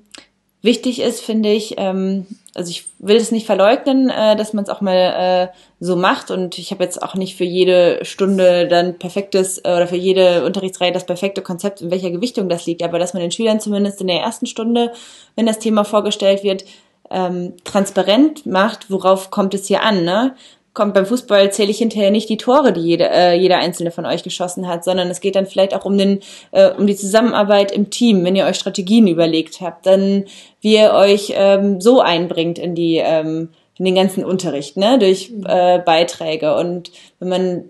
wichtig 0.64 1.00
ist, 1.00 1.22
finde 1.22 1.50
ich, 1.50 1.76
ähm, 1.78 2.26
also 2.56 2.72
ich 2.72 2.86
will 2.98 3.18
es 3.18 3.32
nicht 3.32 3.46
verleugnen, 3.46 4.10
äh, 4.10 4.36
dass 4.36 4.54
man 4.54 4.64
es 4.64 4.70
auch 4.72 4.82
mal 4.82 4.96
äh, 4.96 5.48
so 5.80 5.96
macht 5.96 6.32
und 6.32 6.58
ich 6.58 6.72
habe 6.72 6.84
jetzt 6.84 7.04
auch 7.04 7.14
nicht 7.14 7.36
für 7.36 7.44
jede 7.44 8.04
Stunde 8.04 8.68
dann 8.68 8.98
perfektes 8.98 9.60
äh, 9.60 9.76
oder 9.76 9.86
für 9.86 9.96
jede 9.96 10.44
Unterrichtsreihe 10.44 10.92
das 10.92 11.06
perfekte 11.06 11.44
Konzept, 11.44 11.82
in 11.82 11.92
welcher 11.92 12.10
Gewichtung 12.10 12.50
das 12.50 12.66
liegt, 12.66 12.82
aber 12.82 12.98
dass 12.98 13.14
man 13.14 13.22
den 13.22 13.32
Schülern 13.32 13.60
zumindest 13.60 14.02
in 14.02 14.08
der 14.08 14.22
ersten 14.22 14.48
Stunde, 14.48 14.92
wenn 15.36 15.46
das 15.46 15.60
Thema 15.60 15.84
vorgestellt 15.84 16.44
wird, 16.44 16.66
ähm, 17.10 17.54
transparent 17.64 18.46
macht, 18.46 18.90
worauf 18.90 19.32
kommt 19.32 19.54
es 19.54 19.68
hier 19.68 19.84
an, 19.84 20.04
ne? 20.04 20.36
Kommt 20.74 20.94
beim 20.94 21.08
Fußball 21.08 21.52
zähle 21.52 21.72
ich 21.72 21.80
hinterher 21.80 22.12
nicht 22.12 22.30
die 22.30 22.38
Tore, 22.38 22.72
die 22.72 22.82
jeder, 22.82 23.12
äh, 23.12 23.36
jeder 23.36 23.58
einzelne 23.58 23.90
von 23.90 24.06
euch 24.06 24.22
geschossen 24.22 24.68
hat, 24.68 24.84
sondern 24.84 25.10
es 25.10 25.22
geht 25.22 25.36
dann 25.36 25.48
vielleicht 25.48 25.74
auch 25.74 25.86
um 25.86 25.98
den, 25.98 26.20
äh, 26.52 26.70
um 26.70 26.86
die 26.86 26.96
Zusammenarbeit 26.96 27.72
im 27.72 27.90
Team, 27.90 28.24
wenn 28.24 28.36
ihr 28.36 28.46
euch 28.46 28.58
Strategien 28.58 29.08
überlegt 29.08 29.60
habt, 29.60 29.88
dann 29.88 30.26
wie 30.62 30.76
ihr 30.76 30.94
euch 30.94 31.34
ähm, 31.36 31.82
so 31.82 32.00
einbringt 32.00 32.60
in 32.60 32.76
die 32.76 32.98
ähm, 32.98 33.50
in 33.80 33.86
den 33.86 33.96
ganzen 33.96 34.26
Unterricht, 34.26 34.78
ne, 34.78 34.98
durch 35.00 35.32
äh, 35.46 35.80
Beiträge. 35.80 36.56
Und 36.56 36.92
wenn 37.20 37.30
man 37.30 37.70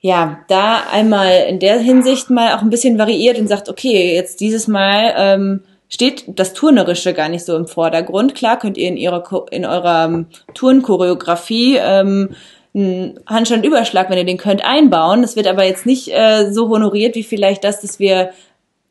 ja, 0.00 0.40
da 0.48 0.84
einmal 0.90 1.44
in 1.48 1.58
der 1.58 1.78
Hinsicht 1.78 2.30
mal 2.30 2.54
auch 2.54 2.62
ein 2.62 2.70
bisschen 2.70 2.98
variiert 2.98 3.38
und 3.38 3.48
sagt, 3.48 3.68
okay, 3.68 4.14
jetzt 4.14 4.40
dieses 4.40 4.66
Mal 4.66 5.14
ähm, 5.16 5.62
steht 5.90 6.24
das 6.28 6.54
Turnerische 6.54 7.12
gar 7.12 7.28
nicht 7.28 7.44
so 7.44 7.56
im 7.56 7.66
Vordergrund. 7.66 8.34
Klar 8.34 8.58
könnt 8.58 8.78
ihr 8.78 8.88
in 8.88 8.96
ihrer 8.96 9.46
in 9.50 9.66
eurer 9.66 10.06
ähm, 10.06 10.26
Turnchoreografie 10.54 11.76
ähm, 11.76 12.30
einen 12.72 13.18
Handstandüberschlag, 13.26 14.08
wenn 14.08 14.18
ihr 14.18 14.24
den 14.24 14.38
könnt, 14.38 14.64
einbauen. 14.64 15.22
Das 15.22 15.36
wird 15.36 15.48
aber 15.48 15.64
jetzt 15.64 15.84
nicht 15.86 16.08
äh, 16.08 16.50
so 16.52 16.68
honoriert 16.68 17.16
wie 17.16 17.24
vielleicht 17.24 17.64
das, 17.64 17.80
dass 17.80 17.98
wir 17.98 18.30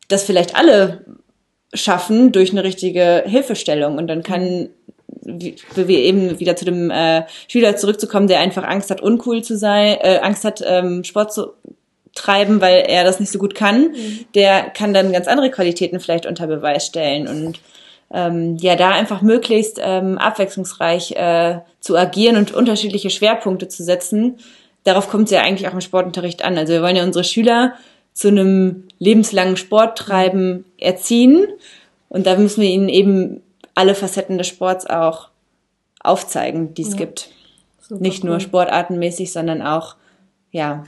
das 0.10 0.24
vielleicht 0.24 0.56
alle 0.56 1.06
schaffen 1.74 2.32
durch 2.32 2.52
eine 2.52 2.64
richtige 2.64 3.24
Hilfestellung. 3.26 3.98
Und 3.98 4.08
dann 4.08 4.22
kann 4.22 4.70
wie, 5.24 5.56
wir 5.76 6.00
eben 6.00 6.40
wieder 6.40 6.56
zu 6.56 6.66
dem 6.66 6.90
äh, 6.92 7.24
Schüler 7.48 7.78
zurückzukommen, 7.78 8.28
der 8.28 8.40
einfach 8.40 8.64
Angst 8.64 8.90
hat, 8.90 9.02
uncool 9.02 9.44
zu 9.44 9.58
sein, 9.58 9.98
äh, 10.02 10.20
Angst 10.22 10.44
hat, 10.44 10.62
ähm, 10.66 11.04
Sport 11.04 11.34
zu 11.34 11.54
treiben, 12.20 12.62
weil 12.62 12.84
er 12.88 13.04
das 13.04 13.20
nicht 13.20 13.32
so 13.32 13.40
gut 13.40 13.56
kann, 13.56 13.92
mhm. 13.92 14.26
der 14.36 14.70
kann 14.70 14.94
dann 14.94 15.12
ganz 15.12 15.28
andere 15.28 15.50
Qualitäten 15.50 16.00
vielleicht 16.00 16.26
unter 16.26 16.48
Beweis 16.48 16.86
stellen 16.86 17.28
und 17.28 17.60
ähm, 18.12 18.58
ja, 18.58 18.76
da 18.76 18.90
einfach 18.90 19.22
möglichst 19.22 19.80
ähm, 19.82 20.18
abwechslungsreich 20.18 21.12
äh, 21.12 21.60
zu 21.80 21.96
agieren 21.96 22.38
und 22.38 22.54
unterschiedliche 22.54 23.10
Schwerpunkte 23.10 23.68
zu 23.68 23.84
setzen. 23.84 24.38
Darauf 24.84 25.10
kommt 25.10 25.26
es 25.26 25.32
ja 25.32 25.42
eigentlich 25.42 25.68
auch 25.68 25.74
im 25.74 25.82
Sportunterricht 25.82 26.44
an. 26.44 26.58
Also 26.58 26.74
wir 26.74 26.82
wollen 26.82 26.96
ja 26.96 27.04
unsere 27.04 27.24
Schüler 27.24 27.74
zu 28.14 28.30
einem 28.30 28.88
lebenslangen 28.98 29.58
Sporttreiben 29.58 30.66
erziehen 30.80 31.48
und 32.10 32.26
da 32.26 32.36
müssen 32.36 32.62
wir 32.62 32.70
ihnen 32.70 32.90
eben 32.90 33.42
alle 33.76 33.96
Facetten 33.96 34.38
des 34.38 34.48
Sports 34.48 34.88
auch 34.88 35.30
aufzeigen, 36.02 36.74
die 36.74 36.82
es 36.82 36.92
ja. 36.92 36.98
gibt. 36.98 37.30
Super 37.80 38.02
Nicht 38.02 38.24
cool. 38.24 38.32
nur 38.32 38.40
sportartenmäßig, 38.40 39.32
sondern 39.32 39.62
auch 39.62 39.96
ja 40.52 40.84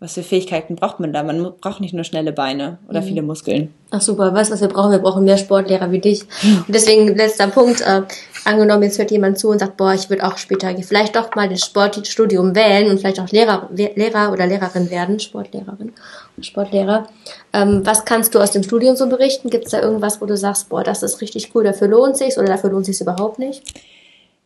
was 0.00 0.14
für 0.14 0.22
Fähigkeiten 0.22 0.76
braucht 0.76 0.98
man 0.98 1.12
da? 1.12 1.22
Man 1.22 1.52
braucht 1.60 1.82
nicht 1.82 1.92
nur 1.92 2.04
schnelle 2.04 2.32
Beine 2.32 2.78
oder 2.88 3.02
mhm. 3.02 3.04
viele 3.04 3.22
Muskeln. 3.22 3.74
Ach 3.90 4.00
super, 4.00 4.32
weißt 4.32 4.48
du, 4.48 4.54
was 4.54 4.62
wir 4.62 4.68
brauchen? 4.68 4.92
Wir 4.92 4.98
brauchen 4.98 5.24
mehr 5.24 5.36
Sportlehrer 5.36 5.92
wie 5.92 5.98
dich. 5.98 6.22
Und 6.42 6.74
deswegen 6.74 7.14
letzter 7.14 7.48
Punkt, 7.48 7.82
äh, 7.82 8.02
angenommen, 8.46 8.84
jetzt 8.84 8.98
hört 8.98 9.10
jemand 9.10 9.38
zu 9.38 9.50
und 9.50 9.58
sagt, 9.58 9.76
boah, 9.76 9.92
ich 9.92 10.08
würde 10.08 10.26
auch 10.26 10.38
später 10.38 10.74
vielleicht 10.82 11.16
doch 11.16 11.34
mal 11.34 11.50
das 11.50 11.66
Sportstudium 11.66 12.54
wählen 12.54 12.88
und 12.88 12.98
vielleicht 12.98 13.20
auch 13.20 13.28
Lehrer, 13.28 13.68
Lehrer 13.74 14.32
oder 14.32 14.46
Lehrerin 14.46 14.90
werden, 14.90 15.20
Sportlehrerin 15.20 15.92
und 16.34 16.46
Sportlehrer. 16.46 17.06
Ähm, 17.52 17.82
was 17.84 18.06
kannst 18.06 18.34
du 18.34 18.38
aus 18.38 18.52
dem 18.52 18.62
Studium 18.62 18.96
so 18.96 19.06
berichten? 19.06 19.50
Gibt 19.50 19.66
es 19.66 19.72
da 19.72 19.82
irgendwas, 19.82 20.22
wo 20.22 20.24
du 20.24 20.36
sagst, 20.36 20.70
boah, 20.70 20.82
das 20.82 21.02
ist 21.02 21.20
richtig 21.20 21.54
cool, 21.54 21.64
dafür 21.64 21.88
lohnt 21.88 22.16
sich's 22.16 22.38
oder 22.38 22.46
dafür 22.46 22.70
lohnt 22.70 22.86
sich's 22.86 23.02
überhaupt 23.02 23.38
nicht? 23.38 23.62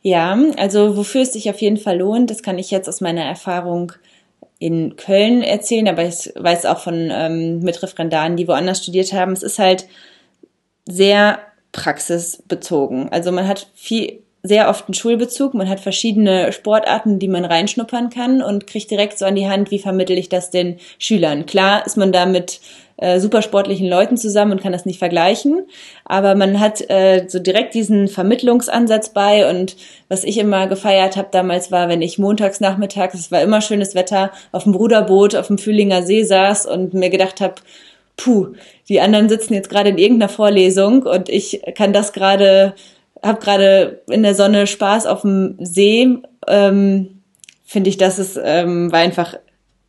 Ja, 0.02 0.36
also 0.56 0.96
wofür 0.96 1.22
es 1.22 1.32
sich 1.32 1.48
auf 1.48 1.62
jeden 1.62 1.78
Fall 1.78 1.98
lohnt, 1.98 2.28
das 2.28 2.42
kann 2.42 2.58
ich 2.58 2.72
jetzt 2.72 2.88
aus 2.88 3.00
meiner 3.00 3.22
Erfahrung 3.22 3.92
in 4.58 4.96
Köln 4.96 5.42
erzählen, 5.42 5.88
aber 5.88 6.04
ich 6.04 6.32
weiß 6.36 6.66
auch 6.66 6.78
von 6.78 7.10
ähm, 7.12 7.60
Mitreferendaren, 7.60 8.36
die 8.36 8.48
woanders 8.48 8.82
studiert 8.82 9.12
haben. 9.12 9.32
Es 9.32 9.42
ist 9.42 9.58
halt 9.58 9.86
sehr 10.86 11.40
praxisbezogen. 11.72 13.08
Also 13.10 13.32
man 13.32 13.48
hat 13.48 13.66
viel 13.74 14.22
sehr 14.44 14.68
oft 14.68 14.86
einen 14.86 14.94
Schulbezug. 14.94 15.54
Man 15.54 15.68
hat 15.68 15.80
verschiedene 15.80 16.52
Sportarten, 16.52 17.18
die 17.18 17.28
man 17.28 17.46
reinschnuppern 17.46 18.10
kann 18.10 18.42
und 18.42 18.66
kriegt 18.66 18.90
direkt 18.90 19.18
so 19.18 19.24
an 19.24 19.34
die 19.34 19.48
Hand, 19.48 19.70
wie 19.70 19.78
vermittel 19.78 20.18
ich 20.18 20.28
das 20.28 20.50
den 20.50 20.78
Schülern. 20.98 21.46
Klar 21.46 21.86
ist 21.86 21.96
man 21.96 22.12
da 22.12 22.26
mit 22.26 22.60
äh, 23.04 23.20
supersportlichen 23.20 23.86
Leuten 23.86 24.16
zusammen 24.16 24.52
und 24.52 24.62
kann 24.62 24.72
das 24.72 24.86
nicht 24.86 24.98
vergleichen, 24.98 25.66
aber 26.06 26.34
man 26.34 26.58
hat 26.58 26.88
äh, 26.88 27.26
so 27.28 27.38
direkt 27.38 27.74
diesen 27.74 28.08
Vermittlungsansatz 28.08 29.10
bei 29.10 29.50
und 29.50 29.76
was 30.08 30.24
ich 30.24 30.38
immer 30.38 30.68
gefeiert 30.68 31.18
habe 31.18 31.28
damals 31.30 31.70
war, 31.70 31.90
wenn 31.90 32.00
ich 32.00 32.18
montags 32.18 32.60
nachmittags, 32.60 33.14
es 33.14 33.30
war 33.30 33.42
immer 33.42 33.60
schönes 33.60 33.94
Wetter, 33.94 34.30
auf 34.52 34.64
dem 34.64 34.72
Bruderboot 34.72 35.36
auf 35.36 35.48
dem 35.48 35.58
Fühlinger 35.58 36.02
See 36.02 36.24
saß 36.24 36.64
und 36.64 36.94
mir 36.94 37.10
gedacht 37.10 37.42
habe, 37.42 37.56
puh, 38.16 38.54
die 38.88 39.02
anderen 39.02 39.28
sitzen 39.28 39.52
jetzt 39.52 39.68
gerade 39.68 39.90
in 39.90 39.98
irgendeiner 39.98 40.30
Vorlesung 40.30 41.02
und 41.02 41.28
ich 41.28 41.60
kann 41.74 41.92
das 41.92 42.14
gerade, 42.14 42.74
habe 43.22 43.40
gerade 43.40 44.02
in 44.08 44.22
der 44.22 44.34
Sonne 44.34 44.66
Spaß 44.66 45.04
auf 45.04 45.20
dem 45.22 45.56
See. 45.60 46.08
Ähm, 46.48 47.20
Finde 47.66 47.90
ich, 47.90 47.98
das 47.98 48.18
ist 48.18 48.40
ähm, 48.42 48.92
war 48.92 49.00
einfach 49.00 49.36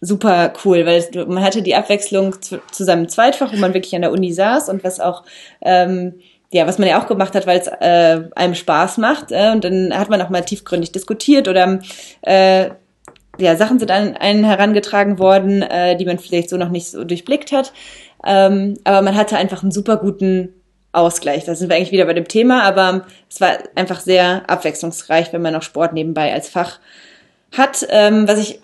super 0.06 0.54
cool, 0.63 0.86
weil 0.86 1.04
man 1.28 1.44
hatte 1.44 1.62
die 1.62 1.76
Abwechslung 1.76 2.41
zu, 2.41 2.60
zu 2.72 2.84
seinem 2.84 3.10
Zweitfach, 3.10 3.52
wo 3.52 3.58
man 3.58 3.74
wirklich 3.74 3.96
an 3.96 4.02
der 4.02 4.12
Uni 4.12 4.32
saß 4.32 4.70
und 4.70 4.84
was 4.84 5.00
auch 5.00 5.24
ähm, 5.62 6.15
ja, 6.52 6.68
was 6.68 6.78
man 6.78 6.88
ja 6.88 7.02
auch 7.02 7.08
gemacht 7.08 7.36
hat, 7.36 7.48
weil 7.48 7.60
es 7.60 7.68
äh, 7.68 8.30
einem 8.36 8.56
Spaß 8.56 8.98
macht. 8.98 9.32
Äh, 9.32 9.52
und 9.52 9.63
dann 9.63 9.98
hat 9.98 10.10
man 10.10 10.22
auch 10.22 10.30
mal 10.30 10.41
tiefgründig 10.41 10.91
diskutiert 10.91 11.48
oder 11.48 11.80
äh, 12.22 12.70
ja, 13.38 13.56
Sachen 13.58 13.80
sind 13.80 13.91
an 13.91 14.15
einen 14.15 14.46
herangetragen 14.46 15.20
worden, 15.20 15.62
äh, 15.62 15.98
die 15.98 16.06
man 16.06 16.20
vielleicht 16.20 16.50
so 16.50 16.58
noch 16.58 16.70
nicht 16.70 16.89
so 16.89 17.04
durchblickt 17.04 17.52
hat. 17.52 17.74
Ähm, 18.26 18.76
aber 18.84 19.02
man 19.02 19.15
hatte 19.15 19.38
einfach 19.38 19.63
einen 19.63 19.72
super 19.72 19.98
guten 19.98 20.54
Ausgleich. 20.94 21.44
Da 21.44 21.56
sind 21.56 21.70
wir 21.70 21.76
eigentlich 21.76 21.91
wieder 21.91 22.06
bei 22.06 22.13
dem 22.13 22.28
Thema, 22.28 22.63
aber 22.63 23.06
es 23.30 23.41
war 23.41 23.58
einfach 23.76 24.00
sehr 24.00 24.50
abwechslungsreich, 24.50 25.34
wenn 25.34 25.41
man 25.41 25.54
noch 25.54 25.62
Sport 25.62 25.94
nebenbei 25.94 26.34
als 26.34 26.48
Fach 26.48 26.80
hat. 27.52 27.86
Ähm, 27.89 28.28
was 28.28 28.39
ich 28.39 28.62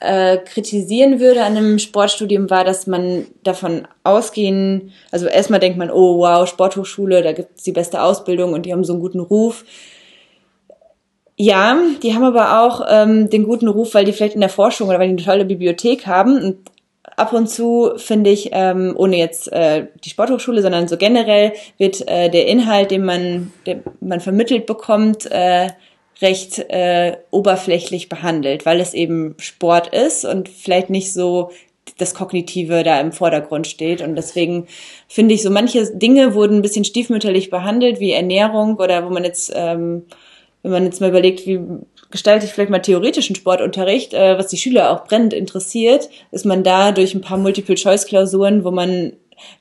äh, 0.00 0.38
kritisieren 0.38 1.20
würde 1.20 1.42
an 1.42 1.56
einem 1.56 1.78
Sportstudium 1.78 2.50
war, 2.50 2.64
dass 2.64 2.86
man 2.86 3.26
davon 3.42 3.88
ausgehen, 4.04 4.92
also 5.10 5.26
erstmal 5.26 5.60
denkt 5.60 5.78
man, 5.78 5.90
oh 5.90 6.18
wow, 6.18 6.48
Sporthochschule, 6.48 7.22
da 7.22 7.32
gibt's 7.32 7.62
die 7.62 7.72
beste 7.72 8.02
Ausbildung 8.02 8.52
und 8.52 8.66
die 8.66 8.72
haben 8.72 8.84
so 8.84 8.92
einen 8.92 9.02
guten 9.02 9.20
Ruf. 9.20 9.64
Ja, 11.38 11.78
die 12.02 12.14
haben 12.14 12.24
aber 12.24 12.62
auch 12.62 12.86
ähm, 12.88 13.28
den 13.28 13.44
guten 13.44 13.68
Ruf, 13.68 13.92
weil 13.94 14.04
die 14.04 14.12
vielleicht 14.12 14.34
in 14.34 14.40
der 14.40 14.50
Forschung 14.50 14.88
oder 14.88 14.98
weil 14.98 15.08
die 15.08 15.22
eine 15.22 15.22
tolle 15.22 15.44
Bibliothek 15.44 16.06
haben. 16.06 16.42
Und 16.42 16.56
ab 17.16 17.32
und 17.34 17.48
zu 17.48 17.92
finde 17.96 18.30
ich, 18.30 18.50
ähm, 18.52 18.94
ohne 18.96 19.16
jetzt 19.16 19.52
äh, 19.52 19.86
die 20.04 20.10
Sporthochschule, 20.10 20.62
sondern 20.62 20.88
so 20.88 20.96
generell 20.96 21.52
wird 21.76 22.06
äh, 22.08 22.30
der 22.30 22.46
Inhalt, 22.46 22.90
den 22.90 23.04
man, 23.04 23.52
den 23.66 23.82
man 24.00 24.20
vermittelt 24.20 24.64
bekommt, 24.64 25.30
äh, 25.30 25.68
recht 26.22 26.58
äh, 26.70 27.18
oberflächlich 27.30 28.08
behandelt, 28.08 28.64
weil 28.64 28.80
es 28.80 28.94
eben 28.94 29.34
Sport 29.38 29.88
ist 29.88 30.24
und 30.24 30.48
vielleicht 30.48 30.90
nicht 30.90 31.12
so 31.12 31.50
das 31.98 32.14
Kognitive 32.14 32.82
da 32.82 33.00
im 33.00 33.12
Vordergrund 33.12 33.66
steht. 33.66 34.00
Und 34.00 34.16
deswegen 34.16 34.66
finde 35.08 35.34
ich, 35.34 35.42
so 35.42 35.50
manche 35.50 35.84
Dinge 35.96 36.34
wurden 36.34 36.58
ein 36.58 36.62
bisschen 36.62 36.84
stiefmütterlich 36.84 37.50
behandelt, 37.50 38.00
wie 38.00 38.12
Ernährung 38.12 38.76
oder 38.76 39.04
wo 39.04 39.10
man 39.10 39.24
jetzt, 39.24 39.52
ähm, 39.54 40.04
wenn 40.62 40.72
man 40.72 40.84
jetzt 40.84 41.00
mal 41.00 41.10
überlegt, 41.10 41.46
wie 41.46 41.60
gestalte 42.10 42.46
ich 42.46 42.52
vielleicht 42.52 42.70
mal 42.70 42.78
theoretischen 42.78 43.36
Sportunterricht, 43.36 44.14
äh, 44.14 44.38
was 44.38 44.48
die 44.48 44.56
Schüler 44.56 44.90
auch 44.90 45.06
brennend 45.06 45.32
interessiert, 45.34 46.08
ist 46.30 46.46
man 46.46 46.62
da 46.62 46.92
durch 46.92 47.14
ein 47.14 47.20
paar 47.20 47.38
Multiple-Choice-Klausuren, 47.38 48.64
wo 48.64 48.70
man 48.70 49.12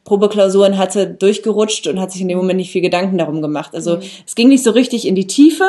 Probeklausuren 0.05 0.77
hatte, 0.77 1.07
durchgerutscht 1.07 1.87
und 1.87 1.99
hat 1.99 2.11
sich 2.11 2.21
in 2.21 2.29
dem 2.29 2.37
Moment 2.37 2.57
nicht 2.57 2.71
viel 2.71 2.81
Gedanken 2.81 3.17
darum 3.17 3.41
gemacht. 3.41 3.71
Also 3.73 3.97
mhm. 3.97 4.03
es 4.25 4.35
ging 4.35 4.47
nicht 4.47 4.63
so 4.63 4.71
richtig 4.71 5.07
in 5.07 5.15
die 5.15 5.27
Tiefe, 5.27 5.65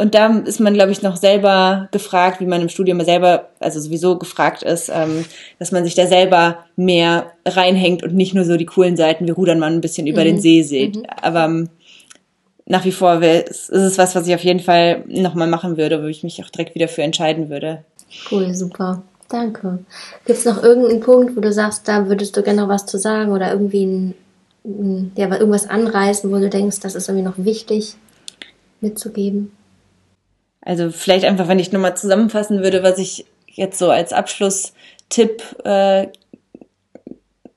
und 0.00 0.14
da 0.14 0.38
ist 0.38 0.60
man, 0.60 0.72
glaube 0.72 0.92
ich, 0.92 1.02
noch 1.02 1.16
selber 1.16 1.88
gefragt, 1.92 2.40
wie 2.40 2.46
man 2.46 2.62
im 2.62 2.70
Studium 2.70 3.02
selber, 3.02 3.50
also 3.60 3.80
sowieso 3.80 4.16
gefragt 4.16 4.62
ist, 4.62 4.88
ähm, 4.88 5.26
dass 5.58 5.72
man 5.72 5.84
sich 5.84 5.94
da 5.94 6.06
selber 6.06 6.64
mehr 6.74 7.32
reinhängt 7.44 8.02
und 8.02 8.14
nicht 8.14 8.34
nur 8.34 8.46
so 8.46 8.56
die 8.56 8.64
coolen 8.64 8.96
Seiten 8.96 9.26
wie 9.26 9.32
Rudern 9.32 9.58
man 9.58 9.74
ein 9.74 9.82
bisschen 9.82 10.06
über 10.06 10.22
mhm. 10.22 10.24
den 10.24 10.40
See 10.40 10.62
sieht. 10.62 10.96
Mhm. 10.96 11.06
Aber 11.20 11.44
ähm, 11.44 11.68
nach 12.64 12.86
wie 12.86 12.92
vor 12.92 13.22
ist 13.22 13.68
es 13.68 13.98
was, 13.98 14.14
was 14.14 14.26
ich 14.26 14.34
auf 14.34 14.42
jeden 14.42 14.60
Fall 14.60 15.04
nochmal 15.06 15.48
machen 15.48 15.76
würde, 15.76 16.02
wo 16.02 16.06
ich 16.06 16.22
mich 16.22 16.42
auch 16.42 16.48
direkt 16.48 16.74
wieder 16.74 16.88
für 16.88 17.02
entscheiden 17.02 17.50
würde. 17.50 17.84
Cool, 18.30 18.54
super. 18.54 19.02
Danke. 19.28 19.80
Gibt 20.24 20.38
es 20.38 20.46
noch 20.46 20.62
irgendeinen 20.62 21.00
Punkt, 21.00 21.36
wo 21.36 21.42
du 21.42 21.52
sagst, 21.52 21.86
da 21.86 22.08
würdest 22.08 22.38
du 22.38 22.42
gerne 22.42 22.62
noch 22.62 22.68
was 22.68 22.86
zu 22.86 22.98
sagen 22.98 23.32
oder 23.32 23.52
irgendwie 23.52 23.84
ein, 23.84 24.14
ein, 24.64 25.12
ja, 25.14 25.28
irgendwas 25.30 25.68
anreißen, 25.68 26.30
wo 26.30 26.38
du 26.38 26.48
denkst, 26.48 26.80
das 26.80 26.94
ist 26.94 27.08
irgendwie 27.10 27.28
noch 27.28 27.36
wichtig 27.36 27.96
mitzugeben? 28.80 29.52
Also 30.62 30.90
vielleicht 30.90 31.24
einfach, 31.24 31.48
wenn 31.48 31.58
ich 31.58 31.72
nochmal 31.72 31.96
zusammenfassen 31.96 32.62
würde, 32.62 32.82
was 32.82 32.98
ich 32.98 33.26
jetzt 33.46 33.78
so 33.78 33.90
als 33.90 34.12
Abschlusstipp 34.12 35.42
äh, 35.64 36.08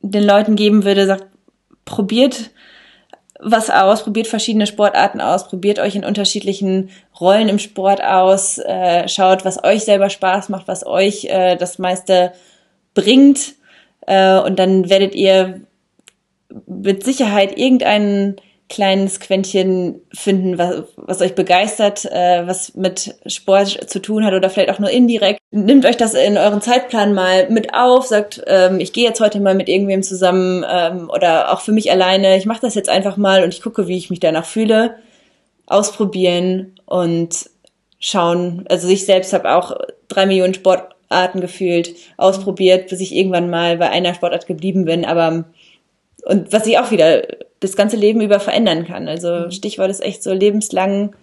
den 0.01 0.23
Leuten 0.23 0.55
geben 0.55 0.83
würde, 0.85 1.05
sagt, 1.05 1.25
probiert 1.85 2.51
was 3.45 3.69
aus, 3.69 4.03
probiert 4.03 4.27
verschiedene 4.27 4.67
Sportarten 4.67 5.19
aus, 5.19 5.47
probiert 5.47 5.79
euch 5.79 5.95
in 5.95 6.05
unterschiedlichen 6.05 6.89
Rollen 7.19 7.49
im 7.49 7.59
Sport 7.59 8.01
aus, 8.01 8.57
äh, 8.57 9.07
schaut, 9.09 9.43
was 9.43 9.63
euch 9.63 9.83
selber 9.83 10.09
Spaß 10.09 10.49
macht, 10.49 10.67
was 10.67 10.85
euch 10.85 11.25
äh, 11.25 11.57
das 11.57 11.77
meiste 11.77 12.31
bringt 12.93 13.55
äh, 14.07 14.39
und 14.39 14.59
dann 14.59 14.89
werdet 14.89 15.13
ihr 15.13 15.61
mit 16.67 17.03
Sicherheit 17.03 17.57
irgendeinen 17.57 18.37
kleines 18.69 19.19
Quäntchen 19.19 20.01
finden, 20.13 20.57
was, 20.57 20.83
was 20.95 21.21
euch 21.21 21.35
begeistert, 21.35 22.05
äh, 22.05 22.47
was 22.47 22.75
mit 22.75 23.15
Sport 23.25 23.89
zu 23.89 24.01
tun 24.01 24.25
hat 24.25 24.33
oder 24.33 24.49
vielleicht 24.49 24.71
auch 24.71 24.79
nur 24.79 24.89
indirekt. 24.89 25.39
Nehmt 25.51 25.85
euch 25.85 25.97
das 25.97 26.13
in 26.13 26.37
euren 26.37 26.61
Zeitplan 26.61 27.13
mal 27.13 27.49
mit 27.49 27.73
auf, 27.73 28.05
sagt, 28.05 28.41
ähm, 28.47 28.79
ich 28.79 28.93
gehe 28.93 29.07
jetzt 29.07 29.19
heute 29.19 29.39
mal 29.39 29.53
mit 29.53 29.69
irgendwem 29.69 30.01
zusammen 30.01 30.65
ähm, 30.67 31.09
oder 31.13 31.53
auch 31.53 31.61
für 31.61 31.71
mich 31.71 31.91
alleine, 31.91 32.37
ich 32.37 32.45
mache 32.45 32.61
das 32.61 32.75
jetzt 32.75 32.89
einfach 32.89 33.17
mal 33.17 33.43
und 33.43 33.53
ich 33.53 33.61
gucke, 33.61 33.87
wie 33.87 33.97
ich 33.97 34.09
mich 34.09 34.19
danach 34.19 34.45
fühle. 34.45 34.95
Ausprobieren 35.65 36.75
und 36.85 37.49
schauen. 37.99 38.65
Also 38.69 38.87
ich 38.89 39.05
selbst 39.05 39.33
habe 39.33 39.55
auch 39.55 39.77
drei 40.07 40.25
Millionen 40.25 40.53
Sportarten 40.53 41.41
gefühlt, 41.41 41.95
ausprobiert, 42.17 42.89
bis 42.89 43.01
ich 43.01 43.15
irgendwann 43.15 43.49
mal 43.49 43.77
bei 43.77 43.89
einer 43.89 44.13
Sportart 44.13 44.47
geblieben 44.47 44.85
bin, 44.85 45.05
aber 45.05 45.45
und 46.25 46.53
was 46.53 46.65
ich 46.65 46.77
auch 46.79 46.91
wieder 46.91 47.23
das 47.63 47.75
ganze 47.75 47.95
Leben 47.95 48.21
über 48.21 48.39
verändern 48.39 48.85
kann. 48.85 49.07
Also 49.07 49.45
mhm. 49.45 49.51
Stichwort 49.51 49.89
ist 49.89 50.03
echt 50.03 50.23
so 50.23 50.33
lebenslang 50.33 51.15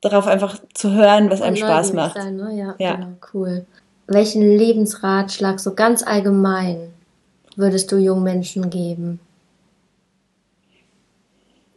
darauf 0.00 0.26
einfach 0.26 0.60
zu 0.74 0.92
hören, 0.92 1.30
was 1.30 1.40
einem 1.40 1.56
Spaß 1.56 1.92
macht. 1.92 2.16
Sein, 2.16 2.36
ne? 2.36 2.54
Ja, 2.54 2.74
ja. 2.78 2.96
Genau, 2.96 3.12
cool. 3.32 3.66
Welchen 4.06 4.42
Lebensratschlag 4.42 5.60
so 5.60 5.74
ganz 5.74 6.02
allgemein 6.02 6.92
würdest 7.56 7.90
du 7.90 7.96
jungen 7.96 8.22
Menschen 8.22 8.68
geben? 8.68 9.20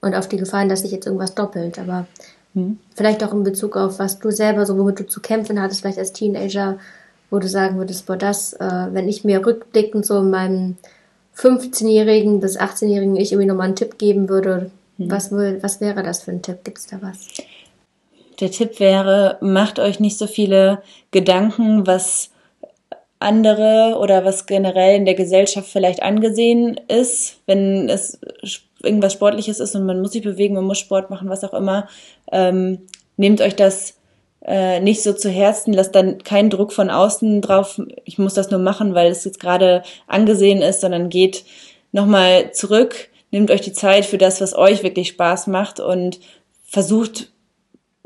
Und 0.02 0.14
auf 0.14 0.28
die 0.28 0.38
Gefallen, 0.38 0.70
dass 0.70 0.82
sich 0.82 0.92
jetzt 0.92 1.06
irgendwas 1.06 1.36
doppelt, 1.36 1.80
aber 1.80 2.06
hm. 2.54 2.78
vielleicht 2.96 3.24
auch 3.24 3.34
in 3.34 3.44
Bezug 3.44 3.76
auf, 3.78 4.00
was 4.00 4.20
du 4.20 4.32
selber, 4.32 4.66
so 4.66 4.78
womit 4.78 5.00
du 5.00 5.08
zu 5.08 5.22
kämpfen 5.22 5.62
hattest, 5.62 5.82
vielleicht 5.82 5.98
als 5.98 6.14
Teenager, 6.14 6.78
wo 7.30 7.40
du 7.40 7.48
sagen 7.48 7.78
würdest, 7.78 8.06
boah, 8.06 8.18
das, 8.18 8.54
äh, 8.54 8.88
wenn 8.92 9.08
ich 9.08 9.24
mir 9.24 9.46
rückblickend 9.46 10.06
so 10.06 10.20
in 10.20 10.30
meinem 10.30 10.78
15-jährigen 11.38 12.40
bis 12.40 12.60
18-jährigen 12.60 13.16
ich 13.16 13.32
irgendwie 13.32 13.48
nochmal 13.48 13.68
einen 13.68 13.76
Tipp 13.76 13.98
geben 13.98 14.30
würde, 14.30 14.72
mhm. 14.98 15.12
was, 15.12 15.32
will, 15.32 15.60
was 15.62 15.82
wäre 15.82 16.04
das 16.04 16.24
für 16.24 16.32
ein 16.32 16.42
Tipp? 16.42 16.64
Gibt 16.64 16.80
es 16.80 16.88
da 16.88 17.00
was? 17.02 17.28
Der 18.40 18.52
Tipp 18.52 18.80
wäre, 18.80 19.38
macht 19.42 19.80
euch 19.80 20.00
nicht 20.00 20.18
so 20.18 20.28
viele 20.28 20.82
Gedanken, 21.12 21.88
was 21.88 22.32
andere 23.20 23.98
oder 24.00 24.26
was 24.26 24.46
generell 24.46 24.96
in 24.96 25.06
der 25.06 25.16
Gesellschaft 25.16 25.68
vielleicht 25.68 26.04
angesehen 26.04 26.80
ist, 26.88 27.38
wenn 27.48 27.90
es 27.90 28.20
irgendwas 28.84 29.14
Sportliches 29.14 29.60
ist 29.60 29.76
und 29.76 29.86
man 29.86 30.02
muss 30.02 30.12
sich 30.12 30.22
bewegen, 30.22 30.56
man 30.56 30.66
muss 30.66 30.78
Sport 30.78 31.10
machen, 31.10 31.30
was 31.30 31.44
auch 31.44 31.54
immer. 31.54 31.88
Ähm, 32.32 32.80
nehmt 33.16 33.42
euch 33.42 33.56
das 33.56 33.97
äh, 34.48 34.80
nicht 34.80 35.04
so 35.04 35.14
zu 35.14 35.30
Herzen, 35.30 35.74
lasst 35.74 35.94
dann 35.94 36.24
keinen 36.24 36.50
Druck 36.50 36.72
von 36.72 36.90
außen 36.90 37.42
drauf, 37.42 37.82
ich 38.06 38.18
muss 38.18 38.34
das 38.34 38.50
nur 38.50 38.62
machen, 38.62 38.96
weil 38.96 39.12
es 39.12 39.26
jetzt 39.26 39.40
gerade 39.40 39.84
angesehen 40.08 40.62
ist, 40.62 40.82
sondern 40.82 41.10
geht 41.10 41.44
nochmal 41.92 42.52
zurück, 42.54 43.10
nehmt 43.32 43.52
euch 43.52 43.62
die 43.62 43.74
Zeit 43.74 44.06
für 44.06 44.18
das, 44.18 44.40
was 44.40 44.56
euch 44.56 44.84
wirklich 44.84 45.10
Spaß 45.10 45.48
macht 45.48 45.80
und 45.80 46.20
versucht 46.64 47.32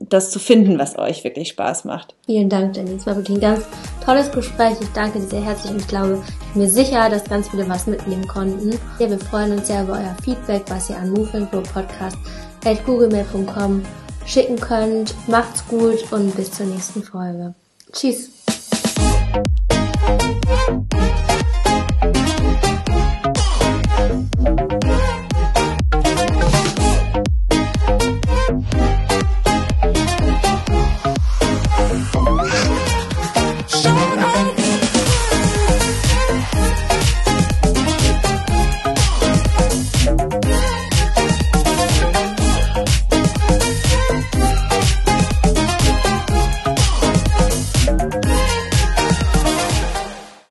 das 0.10 0.32
zu 0.32 0.39
finden, 0.39 0.80
was 0.80 0.97
euch 0.97 1.23
wirklich 1.23 1.49
Spaß 1.49 1.86
macht. 1.86 2.15
Vielen 2.25 2.49
Dank, 2.49 2.75
Jenny. 2.75 2.95
Es 2.95 3.06
war 3.06 3.15
wirklich 3.15 3.38
ein 3.38 3.41
ganz 3.41 3.65
tolles 4.04 4.32
Gespräch. 4.32 4.73
Ich 4.82 4.91
danke 4.93 5.19
dir 5.19 5.27
sehr 5.27 5.45
herzlich 5.45 5.71
und 5.71 5.82
ich 5.82 5.88
glaube, 5.88 6.23
ich 6.47 6.54
bin 6.54 6.63
mir 6.63 6.69
sicher, 6.69 7.08
dass 7.10 7.23
ganz 7.23 7.49
viele 7.49 7.69
was 7.69 7.86
mitnehmen 7.86 8.27
konnten. 8.27 8.71
Ja, 8.97 9.10
wir 9.10 9.19
freuen 9.19 9.51
uns 9.51 9.67
sehr 9.67 9.84
über 9.84 9.93
euer 9.93 10.15
Feedback, 10.23 10.63
was 10.69 10.89
ihr 10.89 10.97
an 10.97 11.12
Move 11.12 11.47
Grow 11.51 11.71
Podcast 11.71 12.17
at 12.65 12.84
googlemail.com 12.86 13.84
schicken 14.26 14.60
könnt. 14.60 15.14
Macht's 15.28 15.66
gut 15.68 16.12
und 16.12 16.36
bis 16.36 16.52
zur 16.52 16.66
nächsten 16.66 17.04
Folge. 17.04 17.54
Tschüss. 17.92 18.30